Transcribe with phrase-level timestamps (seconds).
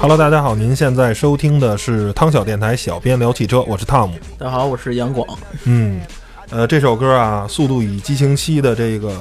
[0.00, 4.16] Hello，大家好，您现在收听的是汤小电台小编聊汽车，我是汤姆。
[4.38, 5.26] 大家好，我是杨广。
[5.64, 6.00] 嗯，
[6.50, 9.12] 呃，这首歌啊，《速度与激情七》的这个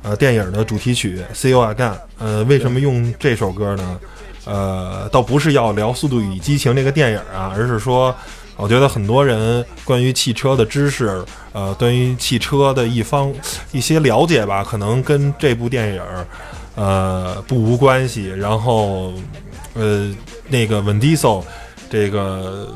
[0.00, 1.92] 呃电影的主题曲《See You Again》。
[2.18, 4.00] 呃，为什么用这首歌呢？
[4.46, 8.14] 呃，倒不是要聊《速度与激情》这个电影啊，而是说，
[8.56, 11.22] 我觉得很多人关于汽车的知识，
[11.52, 13.30] 呃，对于汽车的一方
[13.70, 16.02] 一些了解吧，可能跟这部电影
[16.74, 18.28] 呃不无关系。
[18.28, 19.12] 然后，
[19.76, 20.14] 呃，
[20.48, 21.44] 那个文迪索
[21.88, 22.68] 这个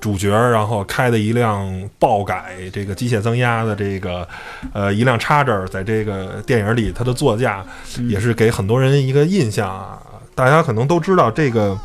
[0.00, 4.26] 主角，然后开的一辆爆改这个机械增压的这个
[4.72, 7.64] 呃一辆叉 a 在这个电影里，他的座驾
[8.08, 9.98] 也是给很多人一个印象啊。
[10.34, 11.78] 大家可能都知道这个。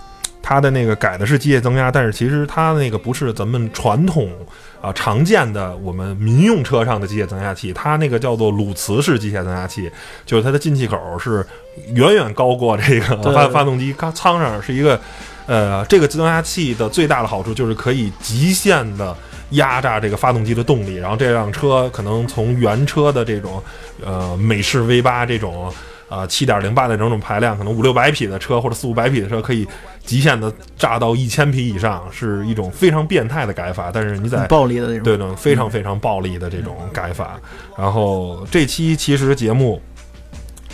[0.50, 4.28] 它的那个改的是机械增压，但是其实它那个不是咱们传统
[4.82, 9.92] 啊常见的我们民用车上的机械增压器，它那个叫做鲁磁式机械增压器，
[10.26, 11.46] 就是它的进气口是
[11.94, 15.00] 远远高过这个发发动机舱上是一个
[15.46, 19.16] 呃这个增压器的最大的好处就是可以极限的
[19.52, 23.62] 压榨这个发动机的动力，然后这辆车可能从原车的这种
[24.04, 25.72] 呃美式 V 八这种。
[26.10, 29.66] 啊，七点零八的整种排量，可能五六百匹的车或者四五百匹的车，可以
[30.04, 33.92] 极限的炸到一千匹以上，是一种非常变态的改法。
[33.94, 37.40] 但是你在暴力的那种，对的，非常非常暴力的这种改法。
[37.78, 39.80] 然后这期其实节目，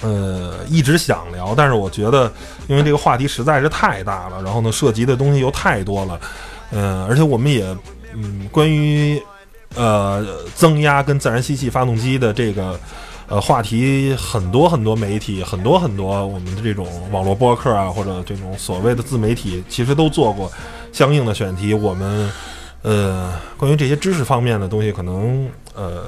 [0.01, 2.31] 呃，一直想聊，但是我觉得
[2.67, 6.17] 因为这个话题实在是太大了，然后呢，涉及的东西又太多了，
[6.71, 7.65] 嗯，而且我们也，
[8.13, 9.21] 嗯，关于
[9.75, 12.79] 呃增压跟自然吸气发动机的这个。
[13.27, 20.51] 呃，话题很多很多，媒体很多很多，我们的这种网络播客啊，或者这种所谓的自媒体，其实都做过
[20.91, 21.73] 相应的选题。
[21.73, 22.29] 我们
[22.83, 26.03] 呃，关于这些知识方面的东西，可能呃，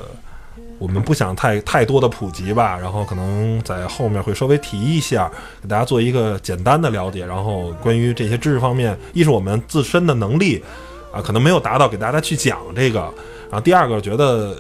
[0.78, 5.28] 我们不想太太多的普及吧，然后可能在后面会稍微提一下，
[5.60, 7.26] 给大家做一个简单的了解。
[7.26, 10.64] 然后关于这些知识方面，一是我们自身的能力
[11.12, 13.00] 啊，可能没有达到给大家去讲这个，
[13.50, 14.56] 然后第二个觉得。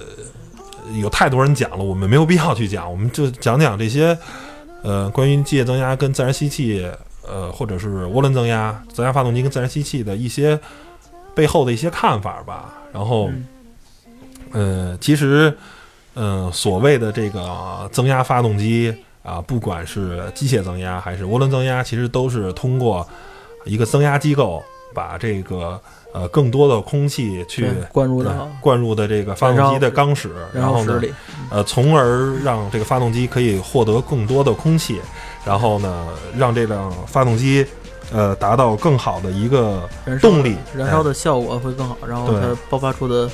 [0.95, 4.17] 有太多人讲了，我们没有必要去讲，我们就讲讲这些，
[4.83, 6.89] 呃，关于机械增压跟自然吸气，
[7.27, 10.59] 呃，或者是涡轮增压、增压发动机跟自然吸气的一些
[11.35, 12.73] 背后的一些看法吧。
[12.93, 13.29] 然后，
[14.51, 15.55] 呃，其实，
[16.15, 23.07] 嗯，所谓的这个增压发动机啊，不管是机械增压还是涡轮增压，其实都是通过
[23.65, 24.63] 一个增压机构
[24.97, 25.79] 把这个。
[26.13, 30.99] 呃，更多的空气去灌入的灌入的这个发动机的缸室，然后呢，
[31.51, 34.99] 呃，从而让这个发动机可以获得更多的空气，
[35.45, 37.63] 然后呢，让这辆发动机
[38.11, 39.87] 呃达到更好的一个
[40.19, 43.29] 动力，燃烧的效果会更好，然后它爆发出的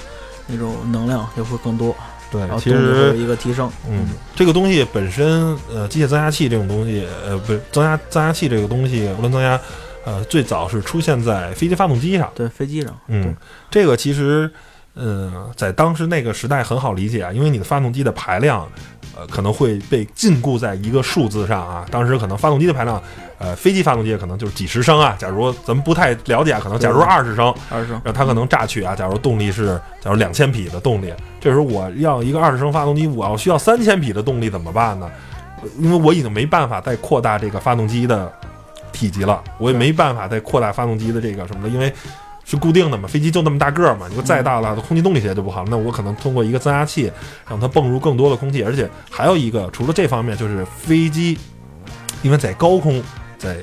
[0.46, 1.96] 那种能量也会更多。
[2.30, 3.72] 对，其实一个提升。
[3.88, 9.58] 嗯，这个东西本身，呃，机械增压器这种东西，呃，不是增压增压器这个东西，涡轮增压。
[10.06, 13.34] 呃，最早是出现在飞机发动机上，对飞机上，嗯，
[13.72, 14.52] 这个其实，
[14.96, 18.68] 呃，在当时那个时代很好理解啊，因为你的发动机的排量，
[19.16, 21.86] 呃，可能会被禁锢在一个数字上啊。
[21.90, 23.02] 当时可能发动机的排量，
[23.38, 25.16] 呃，飞机发动机可能就是几十升啊。
[25.18, 28.94] 假如咱们不太了解，可能假如二十升，二十升，它可能榨取啊。
[28.94, 35.10] 假如动力是，假如两千匹的动力，这时候我要一个二十升发动机，我要需要三千匹的动力怎么办呢？
[35.80, 38.30] 因为我已经没办法再扩大这个发动机的。
[38.94, 41.92] 体积了，我也没办法再扩大发动机的这个什么的，因为
[42.46, 45.66] 是固定的嘛，飞机就那么大个儿嘛，你说再大了，空气动力学就不好。
[45.70, 47.12] 那我可能通过一个增压器
[47.50, 51.38] 让它泵入更多的空气，而且还有一个，除了这方面，就是飞机
[52.22, 53.02] 因为在高空，
[53.38, 53.58] 在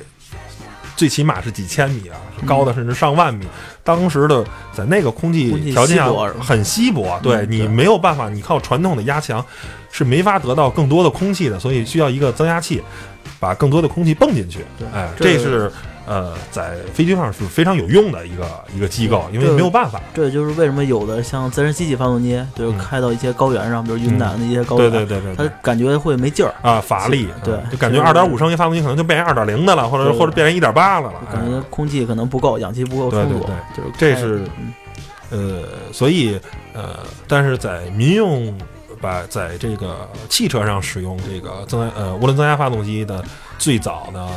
[0.95, 3.45] 最起码是几千米啊，高的甚至上万米，
[3.83, 4.43] 当时的
[4.73, 9.43] 在那个空气条件下很稀薄，对你没有办法，你靠传统的压强
[9.91, 12.81] 是没法得到更多的空气的，所以需要一个增压器。
[13.39, 14.59] 把更多的空气泵进去，
[14.93, 15.71] 哎，这是
[16.05, 18.45] 呃，在飞机上是非常有用的一个
[18.75, 20.01] 一个机构，因为没有办法。
[20.13, 26.53] 这就是为什么有的像自然吸气发动机，就是开到一些高原上，比如云南的一些高原，对对对对，它感觉会没劲儿。
[26.61, 33.39] 啊，乏力，对，就感觉二点五升一发动机可能就变成二点零的了，或者或者变成一点八的了，感觉空气可能不够，氧气不够充足，
[33.75, 34.41] 就是这是
[35.29, 36.39] 呃，所以
[36.73, 38.53] 呃，但是在民用。
[39.01, 43.23] 把在这个汽车上使用这个增呃涡轮增压发动机的
[43.57, 44.29] 最早呢，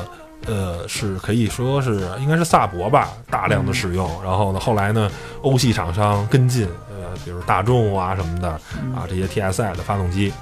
[0.47, 4.09] 呃，是可以说是应该是萨博吧，大量的使用。
[4.23, 5.11] 然后呢，后来呢，
[5.43, 8.49] 欧系厂商跟进，呃，比如大众啊什么的
[8.95, 10.33] 啊，这些 TSI 的发动机，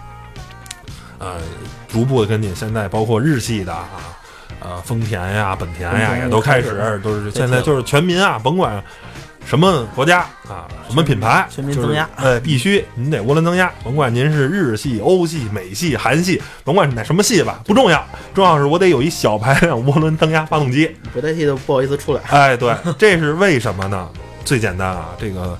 [1.19, 1.37] 呃，
[1.89, 2.55] 逐步的跟进。
[2.55, 3.89] 现在包括日系的啊，
[4.61, 8.83] 呃，丰田呀、本田呀，也也都开始都是现在就是全民啊，甭管
[9.45, 18.03] 什么国家啊，什么品牌，就是全民增压呃，必须您得涡轮增压，甭管您是日系、欧系、美系、韩系，甭管是哪什么系吧，不重要，
[18.33, 20.91] 重要是我得有一小排量涡轮增压发动机。
[21.13, 22.23] 不代替都不好意思出来。
[22.29, 24.09] 哎，对，这是为什么呢？
[24.45, 25.59] 最简单啊，这个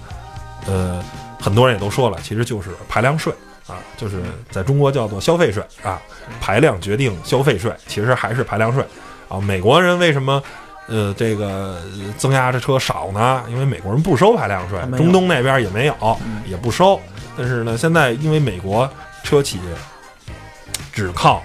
[0.67, 1.05] 呃，
[1.39, 3.33] 很多人也都说了，其实就是排量税
[3.67, 6.01] 啊，就是在中国叫做消费税啊，
[6.41, 8.83] 排量决定消费税，其实还是排量税
[9.29, 9.39] 啊。
[9.39, 10.43] 美国人为什么？
[10.89, 13.43] 呃，这个呃增压这车少呢？
[13.49, 15.95] 因为美国人不收排量税中东那边也没有，
[16.25, 17.01] 嗯也不收。
[17.37, 18.89] 但是呢，现在因为美国
[19.23, 19.59] 车企
[20.93, 21.43] 只靠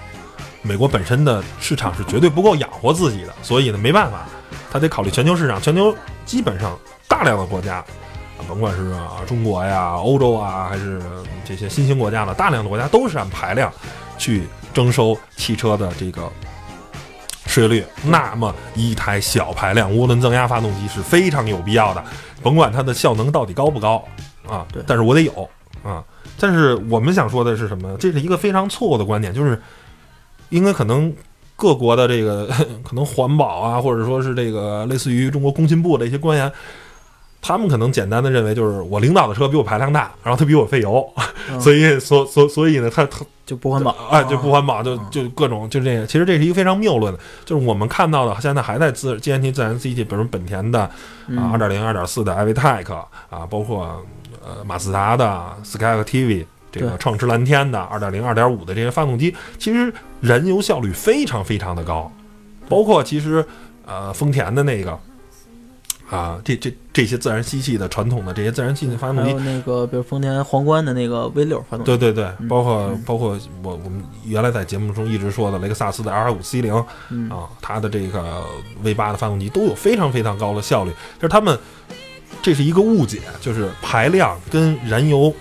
[0.60, 4.26] 美国本身的市场是绝对不够养活自己的，所以呢，没办法，
[4.70, 5.62] 他得考虑全球市场。
[5.62, 5.96] 全球
[6.26, 11.00] 基本上大量的国家，啊甭管是啊中国呀、欧洲啊，还是
[11.44, 13.72] 这些新兴国家的大量的国家，都是按排量
[14.18, 16.30] 去征收汽车的这个
[17.48, 17.84] 税率。
[18.04, 22.04] 那么一台小排量涡轮增压发动机是非常有必要的，
[22.42, 24.04] 甭管它的效能到底高不高
[24.46, 25.50] 啊对，但是我得有
[25.82, 26.04] 啊。
[26.38, 27.96] 但是我们想说的是什么？
[27.98, 29.60] 这是一个非常错误的观点，就是
[30.50, 31.12] 应该可能
[31.56, 32.46] 各国的这个
[32.84, 36.52] 可能环保啊，或者说是这个类似于中国工信部的一些官员，
[37.40, 41.08] 他们可能简单的认为就是我领导的车比我排量大，然后他比我费油，
[41.50, 46.06] 嗯所以所所所以呢，他他就不环保哎，就不环保，就就各种就这个。
[46.06, 52.92] 其实这是一个非常谬论的，就是我们看到的现在还在自 GNT 自然吸气，比如本田的啊二点零、二点四的 iVTEC
[53.30, 54.04] 啊，包括
[54.44, 62.12] 呃马自达的 Skyactiv 这个创驰蓝天的二点零、二点五的这些发动机，其实燃油效率非常非常的高，
[62.68, 63.42] 包括其实
[63.86, 64.98] 呃丰田的那个。
[66.10, 72.48] 啊，这这这些自然吸气的传统的这些自然吸气发动机还有，那个，比如丰田皇冠的那个 V 六发动机，对对对，嗯。
[72.48, 73.02] 包括嗯。
[73.04, 77.28] 包括我我们原来在节目中一直说的雷克萨斯的 R 五 C 零嗯。
[77.28, 78.42] 啊，它的这个
[78.82, 81.58] V 八的发动机都有非常非常高的效率，就是他们
[82.40, 85.34] 这是一个误解，就是排量跟燃油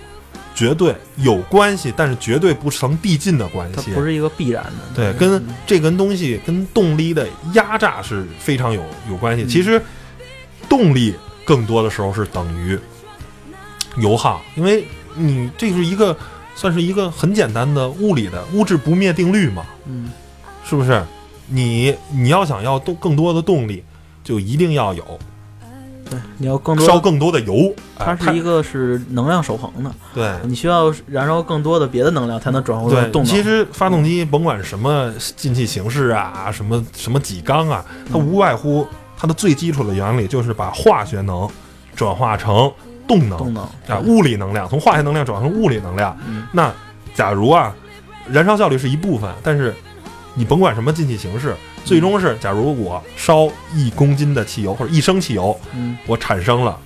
[0.53, 3.75] 绝对有关系，但是绝对不成递进的关系。
[3.75, 4.71] 它不是一个必然的。
[4.93, 9.43] 对，跟这根东西跟动力的压榨是非常有有关系。
[9.43, 9.47] 嗯。
[9.47, 9.81] 其实
[10.69, 11.15] 动力
[11.45, 12.77] 更多的时候是等于
[13.97, 14.85] 油耗，因为
[15.15, 16.15] 你这是一个
[16.55, 20.11] 算是一个很简单的物理的物质不灭定律嘛，嗯，
[20.63, 21.03] 是不是？
[21.49, 23.81] 你你要想要动更多的动力，
[24.23, 25.19] 就一定要有
[26.09, 27.73] 对，你要更多，烧更多的油。
[27.97, 33.27] 它哎是一个是能量守恒的，对你需要燃烧更多的别的能量才能转化为，动力。
[33.27, 38.85] 其实发动机甭管什么进气形式啊，什么什么几缸啊，它无外乎
[39.17, 41.49] 它的最基础的原理就是把化学能
[41.95, 42.71] 转化成
[43.07, 43.63] 动能动能。
[43.87, 46.15] 啊，物理能量从化学能量转化成物理能量。
[46.27, 46.47] 嗯。
[46.51, 46.71] 那
[47.15, 47.75] 假如啊，
[48.29, 49.75] 燃烧效率是一部分，但是
[50.35, 55.97] 你甭管什么进气形式，最终是假如我烧一公斤的汽油或者一升汽油，嗯。
[56.05, 56.77] 我产生了，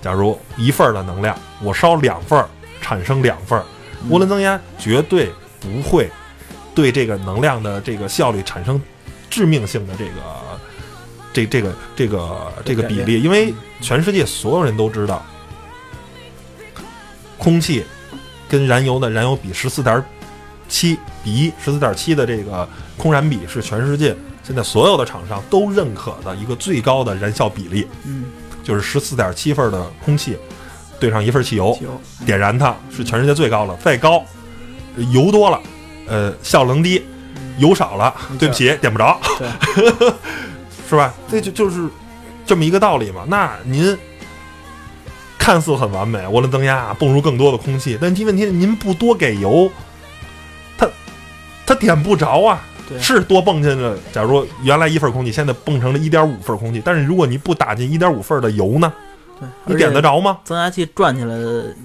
[0.00, 2.48] 假如一份儿的能量，我烧两份儿，
[2.80, 3.64] 产生两份儿，
[4.08, 5.28] 涡轮增压绝对
[5.58, 6.08] 不会
[6.74, 8.80] 对这个能量的这个效率产生
[9.28, 10.12] 致命性的这个
[11.32, 15.24] 这这个这个这个比例，因为全世界所有人都知道，
[17.38, 17.84] 空气
[18.48, 20.02] 跟燃油的燃油比十四点
[20.68, 27.86] 七比一，十四点七的这个空燃比是全世界现在所有的厂商都认可的一个最高的燃效比例。
[28.04, 28.24] 嗯，
[28.62, 30.36] 就是十四点七份的空气
[30.98, 31.78] 对上一份汽油，
[32.26, 33.74] 点燃它是全世界最高的。
[33.76, 34.24] 再高，
[34.96, 35.60] 呃油多了，
[36.06, 37.00] 呃，效能低；
[37.58, 40.12] 油少了，对不起，点不着，对，
[40.90, 41.14] 是吧？
[41.30, 41.88] 这就就是
[42.44, 43.22] 这么一个道理嘛。
[43.28, 43.96] 那您
[45.38, 49.70] 看似很完美，涡轮增压泵入更多的空气，但题问题您不多给油，
[50.76, 50.88] 它
[51.64, 52.60] 它点不着啊。
[52.98, 58.92] 是多泵进了，假如原来一份空气，现在泵成了一点五份空气，但是如果你不打进一点五份的油呢，
[59.38, 60.20] 对，你点得着。
[60.20, 60.40] 吗？
[60.42, 61.36] 增压器转起来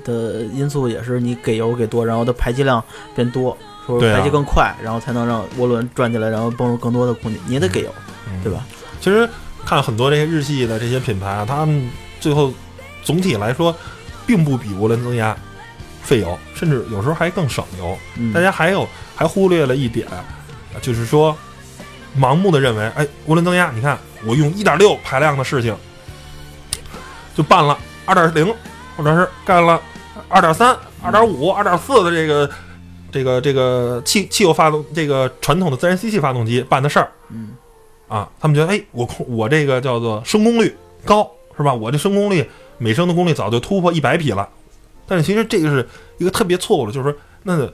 [0.04, 2.84] 的因素也是你给油给多，然后它排气量
[3.16, 7.94] 变多，说排气更快，然后才能让涡轮转起来，然后泵入更多的空气，你也得给油，
[8.42, 8.66] 对吧？
[9.00, 9.30] 其实
[9.66, 12.54] 看很多这些日系的这些品牌啊，他们最后
[13.04, 13.76] 总体来说，
[14.26, 15.36] 并不比涡轮增压
[16.04, 17.98] 费油，甚至有时候还更省油。
[18.18, 20.08] 嗯，大家还有还忽略了一点，
[20.82, 21.36] 就是说
[22.18, 25.76] 盲目的认为，哎，涡轮增压，你看我用一点六排量的事情，
[27.36, 28.54] 就办了二点零，
[28.96, 29.82] 或者是干了
[30.30, 32.50] 二点三、二点五、二点四的这个
[33.12, 37.12] 这个这个汽汽油发动这个传统的自然吸气发动机办的事儿。
[37.30, 37.50] 嗯，
[38.08, 41.74] 啊，他们觉得哎，我空我这个叫做升功率高是吧？
[41.74, 44.48] 我这升功率每升的功率早就突破一百匹了。
[45.08, 47.70] 但是其实这个是一个特别错误的，就是说那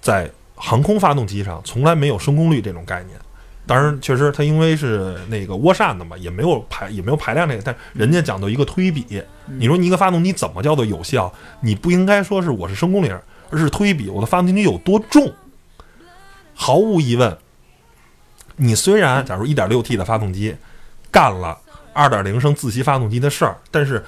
[0.00, 3.18] 在航空发动机上从来没有升功率这种概念。
[3.66, 9.06] 当然，确实它因为是那个涡扇的嘛，也没有排也没有排量这个，但人家讲究一个推比。
[9.46, 11.32] 你说你一个发动机怎么叫做有效？
[11.62, 13.10] 你不应该说是我是升功率，
[13.48, 15.32] 而是推比我的发动机有多重。
[16.52, 17.34] 毫无疑问，
[18.56, 20.54] 你虽然假如一点六 T 的发动机
[21.10, 21.58] 干了
[21.92, 24.04] 二点零升自吸发动机的事儿，但是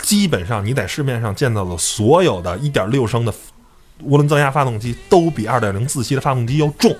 [0.00, 3.32] 基本上你在市面上见到的所有的一点六升的
[4.04, 6.94] 涡轮增压发动机都比二点零自吸的发动机要重。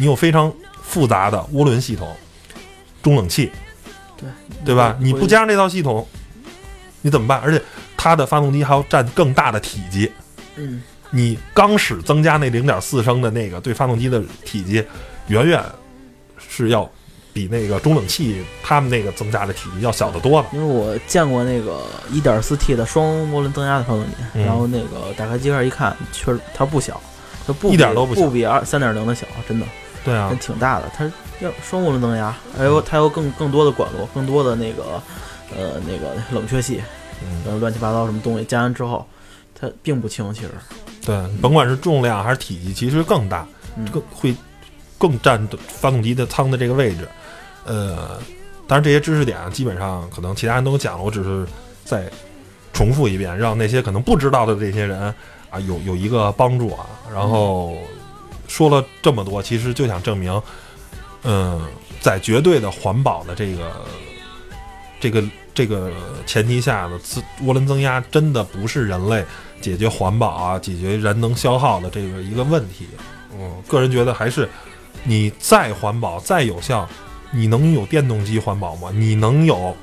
[0.00, 2.14] 你有非常复杂的涡轮系统、
[3.02, 3.50] 中冷器，
[4.16, 4.28] 对
[4.64, 4.96] 对吧？
[5.00, 6.06] 你不加上这套系统，
[7.02, 7.40] 你怎么办？
[7.40, 7.60] 而且
[7.96, 10.10] 它的发动机还要占更大的体积，
[10.54, 14.84] 嗯，你刚使增加那零点四升的那个对发动机的体积，
[15.28, 15.62] 远远
[16.38, 16.88] 是要
[17.32, 20.48] 比那个中冷器他们那个增加的体积要小得多了。
[20.52, 21.80] 因为我见过那个
[22.12, 27.00] 1.4T 的双涡轮增压的发动机，嗯然后那个打开机盖一看，确实它不小，
[27.46, 29.66] 它不一比点都不小不比二三点零的小，真的，
[30.04, 30.90] 对啊真，挺大的。
[30.96, 31.04] 它
[31.40, 35.00] 要双涡轮增压，还有它有更更多的管路，更多的那个
[35.56, 36.82] 呃那个冷却系，
[37.22, 39.06] 嗯，呃乱七八糟什么东西加完之后，
[39.54, 40.50] 它并不轻，其实。
[41.04, 44.34] 对，甭管是重量还是体积，其实更大，嗯更会
[44.98, 47.08] 更占发动机的舱的这个位置。
[47.64, 48.18] 呃，
[48.66, 51.46] 当然这些知识点基本上可能其他人都讲了，我只是
[51.84, 52.10] 再
[52.72, 55.14] 重复一遍，让那些可能不知道的这些人
[55.50, 56.86] 啊有有一个帮助啊。
[57.12, 57.76] 然后
[58.46, 60.42] 说了这么多，其实就想证明，
[61.24, 61.60] 嗯，
[62.00, 63.72] 在绝对的环保的这个
[65.00, 65.22] 这个
[65.54, 65.92] 这个
[66.26, 69.24] 前提下的自涡轮增压真的不是人类
[69.60, 72.86] 解决环保啊、解决燃能消耗的这个一个问题。
[73.34, 74.48] 嗯，个人觉得还是
[75.04, 76.88] 你再环保、再有效，
[77.30, 78.90] 你能有电动机环保吗？
[78.94, 79.76] 你能有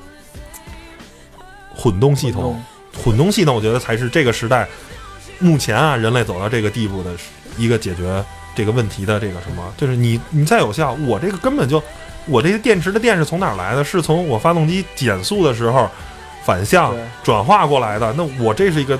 [1.74, 2.60] 混动系统？
[3.04, 4.66] 混动系统，我觉得才是这个时代
[5.38, 7.10] 目前啊人类走到这个地步的
[7.58, 11.82] 一个解决这个问题的这个什么，就是你你再有效，我这个根本就
[12.26, 13.84] 我这些电池的电是从哪儿来的？
[13.84, 15.88] 是从我发动机减速的时候
[16.44, 18.12] 反向转化过来的。
[18.14, 18.98] 那我这是一个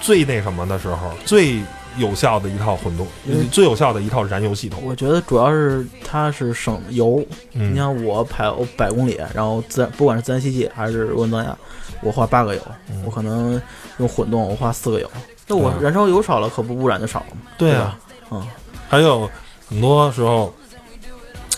[0.00, 1.60] 最那什么的时候，最
[1.96, 4.80] 有效的一套混动，嗯最有效的一套燃油系统。
[4.84, 7.24] 我觉得主要是它是省油。
[7.52, 11.56] 嗯你像我跑百公里，然后自然不管是自然吸气还是涡轮增压，
[12.00, 13.60] 我花八个油，嗯我可能
[13.98, 15.10] 用混动我花四个油，
[15.46, 17.42] 那我燃烧油少了，可不污染就少了吗？
[17.58, 17.98] 对啊？
[18.30, 18.46] 嗯，
[18.88, 19.28] 还有
[19.68, 20.54] 很多时候，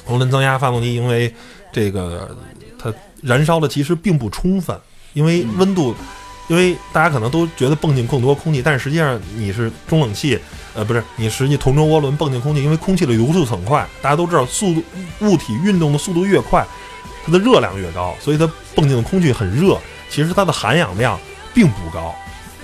[0.09, 1.33] 涡轮增压发动机因为
[1.71, 2.35] 这个
[2.79, 4.77] 它燃烧的其实并不充分，
[5.13, 5.95] 因为温度，
[6.53, 10.39] 因为大家可能都觉得泵进更多空气，但是实际上你是中冷器，
[10.75, 14.85] 呃，不是你实际同轴涡轮泵进空气，因为空气的流速很快，大家都知道速度
[15.21, 16.63] 物体运动的速度越快，
[17.25, 19.79] 它的热量越高，所以它泵进的空气很热，
[20.11, 21.19] 其实它的含氧量
[21.55, 22.15] 并不高。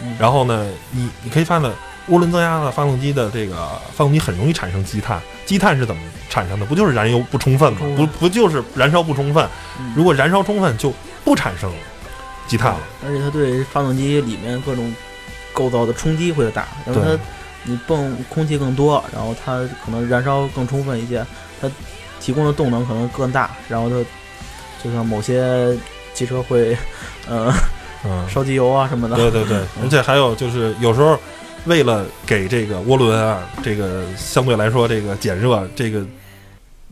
[0.02, 1.70] 嗯然后呢，你你可以发现，
[2.10, 3.56] 涡轮增压的发动机的这个
[3.96, 5.18] 发动机很容易产生积碳。
[5.46, 6.66] 积碳是怎么产生的？
[6.66, 7.80] 不就是燃油不充分吗？
[7.96, 9.48] 不不就是燃烧不充分？
[9.80, 10.92] 嗯如果燃烧充分，就
[11.24, 11.72] 不产生
[12.48, 12.80] 积碳了。
[13.04, 14.92] 而且它对发动机里面各种
[15.52, 17.16] 构造的冲击会大，然后它
[17.64, 21.24] 你泵空气更多，然后它可能燃烧更充分一些，
[21.60, 21.70] 它
[22.18, 23.96] 提供的动能可能更大，然后它
[24.82, 25.76] 就像某些
[26.14, 26.76] 汽车会，
[27.28, 27.52] 呃，
[28.04, 31.18] 嗯，烧机油啊什么的，对对对， 而且还有就是有时候
[31.66, 36.06] 为了给这个涡轮啊，这个相对来说这个减热，这个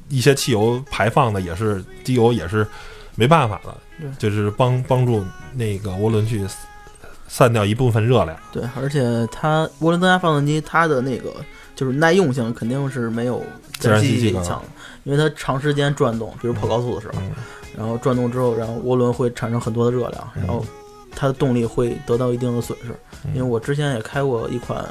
[0.08, 2.66] 一些汽油排放的也是机油也是
[3.14, 5.25] 没办法的对，就是帮帮助
[5.55, 6.45] 那个涡轮去
[7.29, 8.37] 散掉一部分热量。
[8.53, 11.35] 对，而且它涡轮增压发动机它的那个
[11.75, 13.43] 就是耐用性肯定是没有
[13.79, 14.62] 自然吸气强，
[15.05, 17.33] 因为它长时间转动，比如跑高速的时候，嗯
[17.76, 20.65] 然后转动之后，然后涡轮会产生很多的热量，然后
[21.11, 22.95] 它的动力会得到一定的损失。
[23.25, 23.31] 嗯。
[23.35, 24.85] 因为我之前也开过一款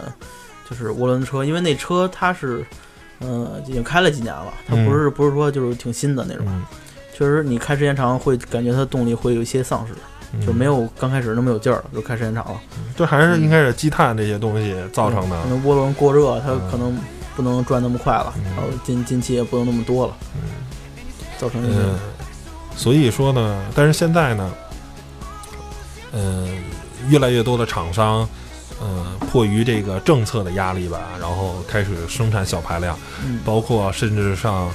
[0.69, 2.65] 就是涡轮车，因为那车它是。
[3.21, 6.61] 嗯，已经开了几年了，它不是、不是说就是挺新的那种，嗯，
[7.17, 9.93] 确实你开时间长会感觉它动力会有一些丧失，
[10.33, 10.45] 嗯。
[10.45, 12.59] 就没有刚开始那么有劲儿了，就开时间长了。
[12.95, 15.41] 这还是应该是积碳这些东西造成的。
[15.43, 15.49] 可。
[15.49, 16.61] 能涡轮过热，它嗯。
[16.69, 16.97] 可能
[17.35, 18.43] 不能转那么快了，嗯。
[18.55, 20.13] 然后进进气也不能那么多了，
[21.37, 21.99] 造成一些嗯，
[22.75, 24.51] 所以说呢，但是现在呢，
[26.13, 26.47] 嗯、
[27.09, 28.27] 越来越多的厂商，
[28.81, 33.39] 嗯、迫于这个政策的压力吧，然后开始生产小排量，嗯。
[33.43, 34.69] 包括甚至上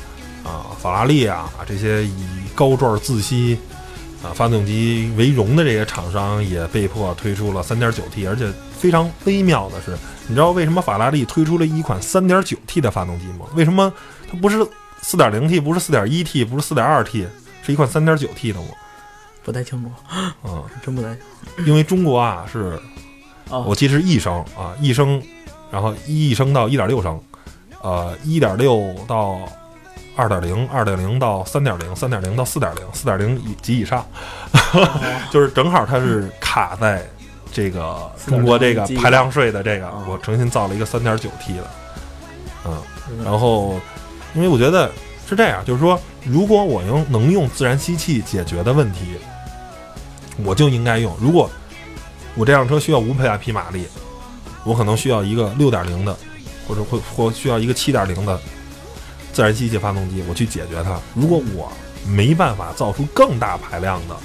[0.45, 2.15] 啊法拉利啊这些以
[2.55, 3.59] 高转自吸
[4.23, 13.47] 啊发动机为荣的这些厂商，也被迫推出了 3.9T，而且非常微妙的是，你知道为什么法拉利推出了一款 3.9T 的发动机吗？
[13.55, 13.93] 为什么
[14.31, 14.59] 它不是
[15.03, 17.27] 4.0T，不是 4.1T，不是 4.2T，
[17.63, 18.69] 是一款 3.9T 的吗？
[19.43, 19.91] 不太清楚，
[20.45, 21.19] 嗯，真不太清
[21.57, 21.63] 楚。
[21.65, 22.79] 因为中国啊是，
[23.49, 25.21] 哦，我记得是一升啊，一升，
[25.71, 27.19] 然后一升到一点六升，
[27.83, 29.41] 呃，一点六到
[30.21, 34.07] 二点零，二点零到三点零，三点零到四点零，四点零以及以上，
[35.33, 37.03] 就是正好它是卡在
[37.51, 40.05] 这个中国这个排量税的这个，哦。
[40.11, 41.65] 我重新造了一个三点九 T 的，
[42.67, 42.77] 嗯，
[43.09, 43.25] 嗯。
[43.25, 43.81] 然后
[44.35, 44.91] 因为我觉得
[45.27, 49.17] 是这样，就是说，如果我用能用自然吸气解决的问题，
[50.45, 51.17] 我就应该用。
[51.19, 51.51] 如果
[52.35, 53.87] 我这辆车需要五百匹马力，
[54.65, 56.15] 我可能需要一个六点零的，
[56.69, 58.39] 或者会或需要一个七点零的
[59.33, 60.99] 自然吸气发动机，我去解决它。
[61.15, 61.71] 如果我
[62.07, 64.17] 没办法造出更大排量的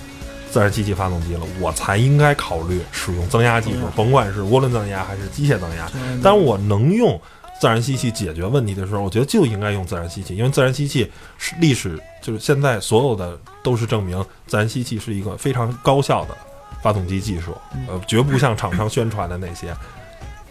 [0.51, 5.89] 自然吸气发动机了，我才应该考虑使用增压技术，甭管是涡轮增压还是机械增压。
[5.95, 7.19] 嗯当我能用
[7.59, 16.35] 自然吸气解决问题的时候，我觉得就应该用自然吸气，因为自然吸气是历史就是现在所有的都是证明自然吸气是一个非常高效的
[16.81, 17.55] 发动机技术，
[17.87, 19.75] 呃，绝不像厂商宣传的那些，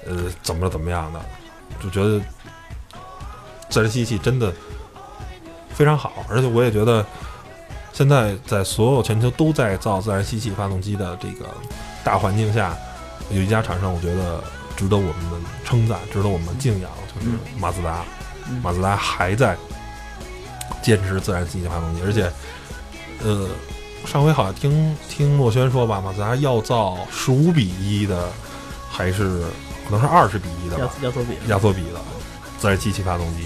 [0.06, 1.20] 呃，怎么怎么样的，
[1.82, 2.24] 就觉得
[3.74, 4.52] 自然吸气真的
[5.74, 7.04] 非常好，而且我也觉得
[7.92, 11.46] 现在在所有全球都在造自然吸气发动机的这个
[12.04, 12.76] 大环境下，
[13.30, 14.40] 有一家厂商，我觉得
[14.76, 17.26] 值得我们的称赞，值得我们敬仰，就是
[17.58, 18.04] 马自达。
[18.46, 19.56] 嗯马自达还在
[20.82, 22.30] 坚持自然吸气发动机，而且，
[23.24, 23.48] 呃，
[24.06, 28.28] 上回好像听听莫轩说吧，马自达要造十五比一的，
[28.88, 29.40] 还是
[29.84, 31.98] 可能是二十比一的压吧，压缩比，压缩比的
[32.64, 33.42] 自然吸气发动机，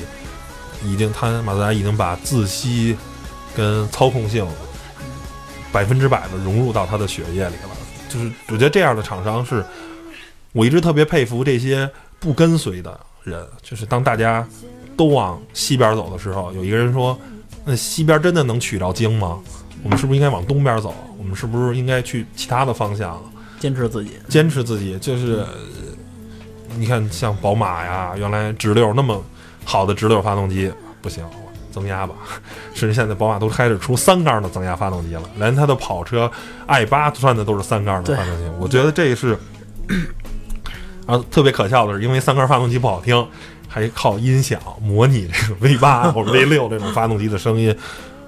[0.85, 2.97] 已经他马自达已经把自吸
[3.57, 4.47] 跟操控性
[5.73, 7.77] 百分之百的融入到他的血液里了。
[8.09, 9.65] 就是我觉得这样的厂商是，
[10.53, 13.45] 我一直特别佩服这些不跟随的人。
[13.61, 14.47] 就是当大家
[14.97, 17.19] 都往西边走的时候，有一个人说
[17.67, 19.41] ：“那西边真的能取到经吗？
[19.83, 20.95] 我们是不是应该往东边走？
[21.19, 23.21] 我们是不是应该去其他的方向？”
[23.59, 25.49] 坚持自己，坚持自己，就是呃
[26.77, 29.23] 你看像宝马呀，原来直六那么
[29.65, 31.25] 好的直六发动机不行，
[31.73, 32.15] 增压吧。
[32.75, 36.31] 甚至现在宝马都开始出三缸的增压发动机了，连它的跑车
[36.67, 38.45] i 八算的都是三缸的发动机。
[38.59, 39.39] 我觉得这是，
[41.07, 43.27] 啊特别可笑的是，因为三缸发动机不好听，
[43.69, 47.77] 还靠音响模拟这个 V 八或者 V 六这种发动机的声音。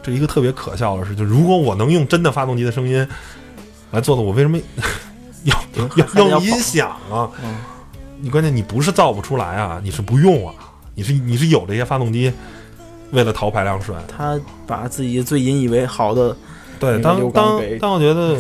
[0.03, 3.07] 这一个特别可笑的是，就如果我能用真的发动机的声音
[3.91, 4.59] 来做的，我为什么
[5.45, 7.29] 要要要要用音响啊？
[7.45, 7.57] 嗯，
[8.23, 10.55] 你关键你不是造不出来啊，你是不用啊，
[10.95, 12.33] 你是你是有这些发动机，
[13.13, 13.95] 为了逃排量税。
[14.07, 16.37] 他把自己最引以为豪的，
[16.79, 18.39] 对，当当当我觉得，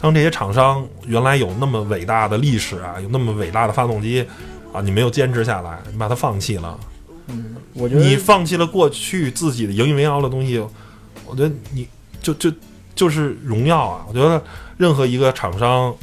[0.00, 4.26] 当这些厂商原来有那么伟大的历史啊，有那么伟大的发动机
[4.72, 6.78] 啊，你没有坚持下来，你把它放弃了，
[7.26, 10.58] 嗯，我觉得你放弃了过去自己的引以为傲的东西，
[11.26, 11.86] 我觉得你
[12.22, 12.52] 就就
[12.94, 14.04] 就是荣耀啊！
[14.08, 14.42] 我觉得
[14.76, 15.94] 任何一个厂商，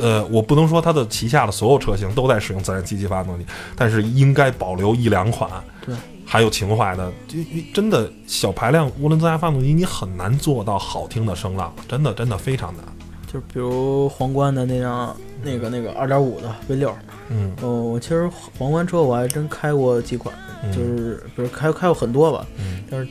[0.00, 5.50] 呃，我不能说它的旗下的所有车型都在使用自然吸气发动机，但是应该保留一两款，
[5.84, 7.38] 对，还有情怀的，就
[7.74, 12.84] 真的小排量涡轮增压发动机，你很难做到好听的声浪，真的真的非常难。
[13.26, 16.92] 就是比如皇冠的那辆那个那个二点五的 V 六，
[17.28, 20.34] 嗯，哦，我其实皇冠车我还真开过几款，
[20.64, 20.72] 嗯。
[20.72, 22.82] 就是比如开开过很多吧，嗯。
[22.90, 23.08] 但是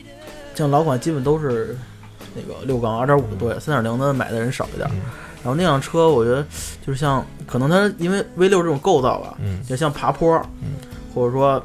[0.55, 1.77] 像老款基本都是
[2.35, 4.89] 那个六缸二点五的多，三点零的买的人少一点。
[4.91, 4.99] 嗯
[5.41, 6.45] 然后那辆车我觉得
[6.85, 9.63] 就是像可能它因为 V 六这种构造吧，嗯。
[9.65, 10.73] 就像爬坡，嗯。
[11.15, 11.63] 或者说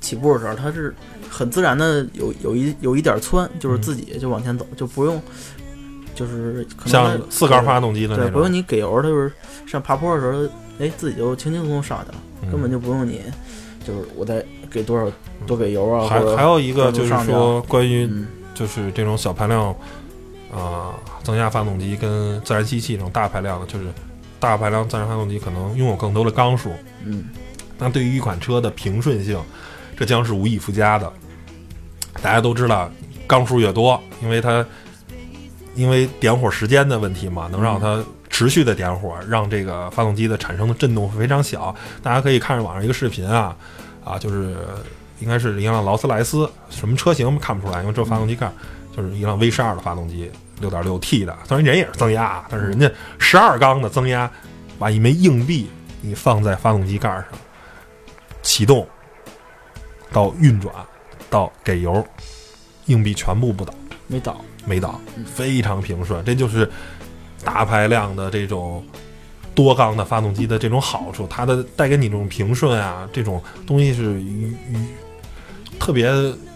[0.00, 0.94] 起步的时候，它是
[1.28, 5.20] 很自然的有有一有一点窜，就是自己就往前走，就不用
[6.14, 9.30] 就是可能像四缸发动机的那对，不用你给油，它就是
[9.66, 12.50] 上爬坡的时候，哎，自己就轻轻松松上去了，嗯。
[12.50, 13.20] 根本就不用你
[13.86, 15.06] 就是我再给多少
[15.46, 18.26] 多给油啊，还还有一个就是说关于嗯。
[18.52, 19.74] 就是这种小排量，
[20.52, 23.86] 啊、增压发动机跟自然吸气这种大排量的，就是
[24.38, 26.72] 大排量自然发动机可能拥有更多的缸数，
[27.04, 27.24] 嗯
[27.78, 29.40] 那对于一款车的平顺性，
[29.96, 31.10] 这将是无以复加的。
[32.20, 32.90] 大家都知道，
[33.26, 34.66] 缸数越多，因为它
[35.74, 41.74] 因为点火时间的问题嘛，能让它持续的点火，让这个发动机的产生的震动非常小。
[42.02, 43.56] 大家可以看着网上一个视频啊，
[44.04, 44.56] 啊，就是
[45.20, 48.52] 应该是一辆劳斯莱斯，什么车型看不出来，因为只有发动机盖，
[48.96, 54.30] 就是一辆 V 十二的发动机，六点六 T 的，虽然人也是增压，但是人家十二缸的增压，
[54.78, 57.26] 把一枚硬币你放在发动机盖上，
[58.42, 58.86] 启动
[60.12, 60.74] 到运转
[61.28, 62.04] 到给油，
[62.86, 63.72] 硬币全部不倒。
[64.06, 66.24] 没倒，没倒，非常平顺。
[66.24, 66.68] 这就是
[67.44, 68.84] 大排量的这种
[69.54, 74.86] 多缸的发动机的这种好处，它的带给你这种平顺啊，这种东西是与与
[75.78, 76.10] 特别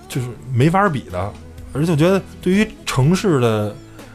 [0.08, 1.32] 就是没法比的，
[1.74, 3.74] 而且我觉得对于城市的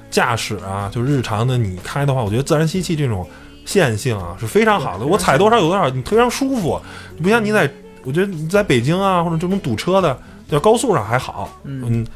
[0.10, 3.28] 驾驶啊，就日常的你开的话，我觉得自然吸气这种
[3.66, 5.06] 线性啊是非常好的。
[5.06, 6.82] 我踩多少有多少，你非常舒服，
[7.18, 7.70] 你不像你在，
[8.04, 10.18] 我觉得你在北京啊或者这种堵车的，
[10.50, 12.08] 在高速上还好，嗯嗯，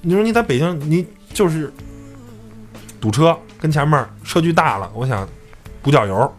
[0.00, 1.70] 你说你在北京，你就是
[3.00, 5.28] 堵车，跟前面车距大了，我想
[5.82, 6.32] 补脚油，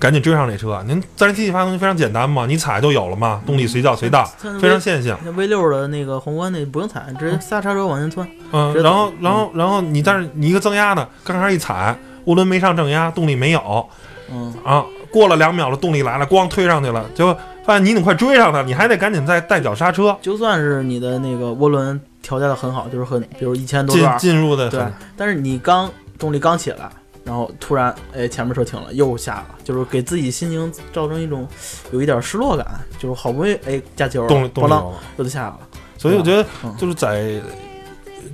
[0.00, 0.82] 赶紧追上这车。
[0.86, 5.14] 您自然吸气发动机非常简单嘛，你踩就有了嘛，动力随叫随到，像非常线性。
[5.36, 8.26] V 六的那个皇冠那不用踩，直接刹刹车往前窜。
[8.52, 13.88] 嗯，然后然后然后你但是你一个增压的，刚开始一踩，涡轮没上正压，动力没有
[14.32, 24.82] 嗯，啊，过了两秒了，动力来了，咣推上去了，结果发现你已经快追上它，你还得赶紧再带脚刹车，就算是你的那个涡轮调教的很好，就是很，比如一千多进转，进入的对，
[25.16, 26.88] 但是你刚动力刚起来，
[27.24, 31.46] 然后突然哎前面车停了，又下了，就是给自己心情造成一种
[31.92, 32.66] 有一点失落感，
[32.98, 34.92] 就是好不容易哎加油咣啷。
[35.18, 35.58] 又就下了。
[35.98, 37.40] 所以我觉得嗯就是在，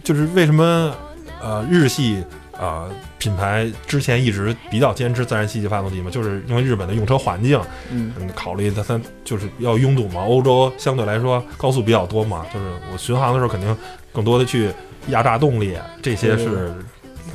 [0.04, 0.94] 就是为什么
[1.42, 13.76] 呃日系啊、呃品牌之前一直比较坚持自然吸气发动机嘛，就是因为日本的用车环境，嗯嗯，考虑它它就是要拥堵嘛，欧洲相对来说高速比较多嘛，就是我巡航的时候肯定
[14.12, 14.70] 更多的去
[15.08, 16.72] 压榨动力，这些是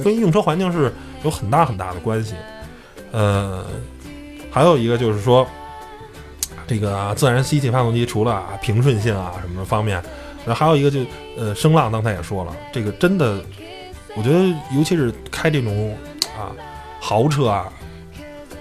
[0.01, 2.35] 跟用车环境是有很大很大的关系。
[3.11, 3.65] 呃，
[4.49, 5.45] 还有一个就是说，
[6.65, 10.01] 这个啊自然吸气发动机除了啊平顺性啊什么方面，
[10.45, 10.99] 然后还有一个就
[11.37, 13.41] 呃声浪，刚才也说了，这个真的，
[14.15, 14.39] 我觉得
[14.75, 15.95] 尤其是开这种
[16.37, 16.55] 啊
[16.99, 17.71] 豪车啊，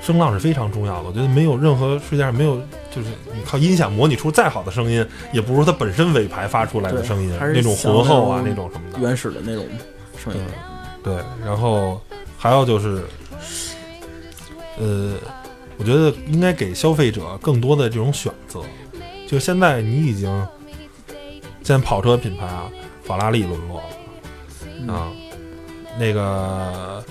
[0.02, 1.08] 声浪是非常重要的。
[1.08, 2.56] 我觉得没有任何世界上没有，
[2.90, 8.98] 就是你靠音响模拟出再好的声音，也不如它本身尾排发出来的声音那种浑厚啊那种什么的。
[8.98, 9.64] 原始的那种
[10.16, 10.40] 声音。
[11.02, 12.00] 对，然后
[12.36, 13.04] 还有就是，
[14.78, 15.14] 呃，
[15.78, 18.60] 我觉得应该给消费者更多的这种选择。
[19.26, 20.46] 就现在你已经，
[21.62, 22.64] 现在跑车品牌啊，
[23.04, 25.08] 法拉利沦落了啊，
[25.98, 27.04] 那个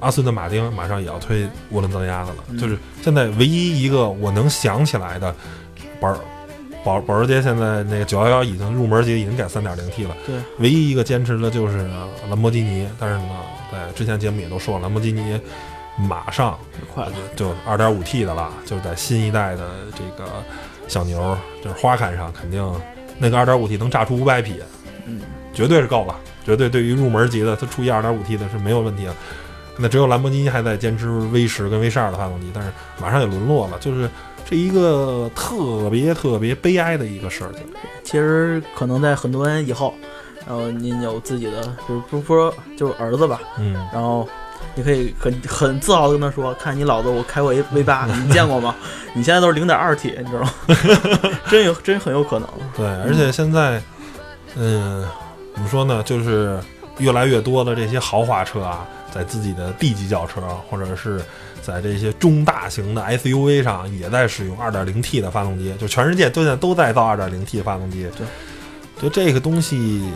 [0.00, 2.44] 阿斯顿马丁马上也要推涡轮增压的了。
[2.50, 5.34] 嗯就是现在唯一一个我能想起来的，
[5.98, 6.16] 保
[6.86, 10.16] 保保时捷现在那个九幺幺已经入门级已经改三点零 T 了。
[10.24, 11.84] 对，唯一一个坚持的就是
[12.30, 13.34] 兰博基尼，但是呢，
[13.72, 15.40] 在之前节目也都说了，兰博基尼
[15.98, 16.56] 马上
[16.94, 20.30] 快了，就二点五 T 的了，就是在新一代的这个
[20.86, 22.64] 小牛，就是花坎上肯定
[23.18, 24.60] 那个二点五 T 能炸出五百匹，
[25.06, 25.22] 嗯，
[25.52, 29.14] 绝对是够了，绝对对于入门级的，它出一二点五 T 的是没有问题的。
[29.76, 32.70] 那只有兰博基尼还在坚持 V 十跟 V 十二的发动机，但是
[33.00, 34.08] 马上也沦落了，就是
[34.48, 37.62] 这一个特别特别悲哀的一个事情。
[38.04, 39.92] 其实可能在很多年以后，
[40.46, 44.28] 然后您有自己的，就是不说就是儿子吧，嗯，然后
[44.76, 48.76] 你可以很很自豪的跟他说：“看你老子我开过一 V 八， 你见过吗？
[49.14, 50.50] 你现在都是零点二 T，你知道吗？
[51.50, 52.48] 真有真很有可能。
[52.76, 53.82] 对，而且现在，
[54.54, 55.04] 嗯，
[55.54, 56.02] 怎么说呢？
[56.04, 56.58] 就是
[56.98, 61.20] 越来越多的这些豪华车啊，在自己的 D 级轿车，或者是
[61.66, 68.06] 在这些中大型的 SUV 上，也在使用 2.0T 的发动机，就全世界都在都在造 2.0T 的发动机。
[68.16, 68.26] 对，
[69.02, 70.08] 就这个东西。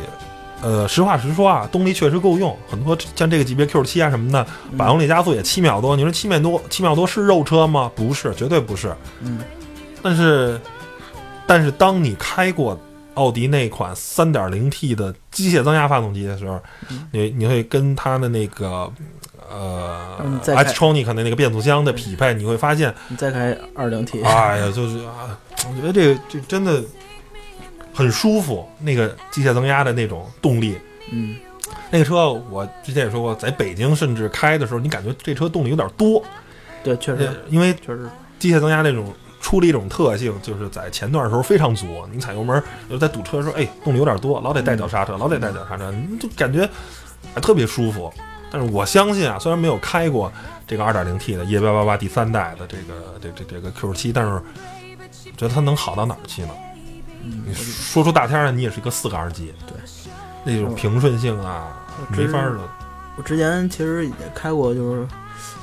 [0.63, 5.97] 呃，实话实说啊，动力确实够用，很多像这个级别 Q7 啊什么的，嗯百公里加速也七秒多。
[5.97, 7.91] 你说七秒多，七秒多是肉车吗？
[7.97, 8.95] 不是，绝对不是。
[9.23, 9.39] 嗯，
[10.03, 10.61] 但是，
[11.47, 12.79] 但是当你开过
[13.15, 16.61] 奥迪那款 3.0T 的机械增压发动机的时候，
[16.91, 18.93] 嗯你你会跟它的那个
[19.51, 25.37] 呃嗯再开 Xtronic 的那个变速箱的匹配，你会发现，你再开二零 T，哎呀，就是啊，
[25.69, 26.83] 我觉得这个这真的
[27.93, 30.79] 很舒服，那个机械增压的那种动力。
[31.13, 31.37] 嗯，
[31.91, 36.23] 那个车我之前也说过，在北京甚至开的时候，你感觉这车动力有点多，
[36.85, 38.09] 对，确呃实因为确实，
[38.39, 46.69] 机械增压那种出了一种特性，就是在前段的时候非常足，你踩油门，有在堵车的时候，哎，动力有点多，老得带脚刹车，老得带脚刹车，你就感觉
[47.35, 48.13] 哎特别舒服。
[48.51, 50.33] 但是我相信啊，虽然没有开过
[50.67, 54.41] 这个 2.0T 的 E 八八八第三代的这个这这这个 Q 7但是
[55.37, 56.51] 觉得它能好到哪儿去呢？
[57.23, 59.77] 嗯你说出大天来，你也是一个四缸机，对，
[60.43, 61.69] 那种平顺性啊，
[62.17, 62.61] 没法儿的。
[63.17, 65.07] 我之前其实也开过，就是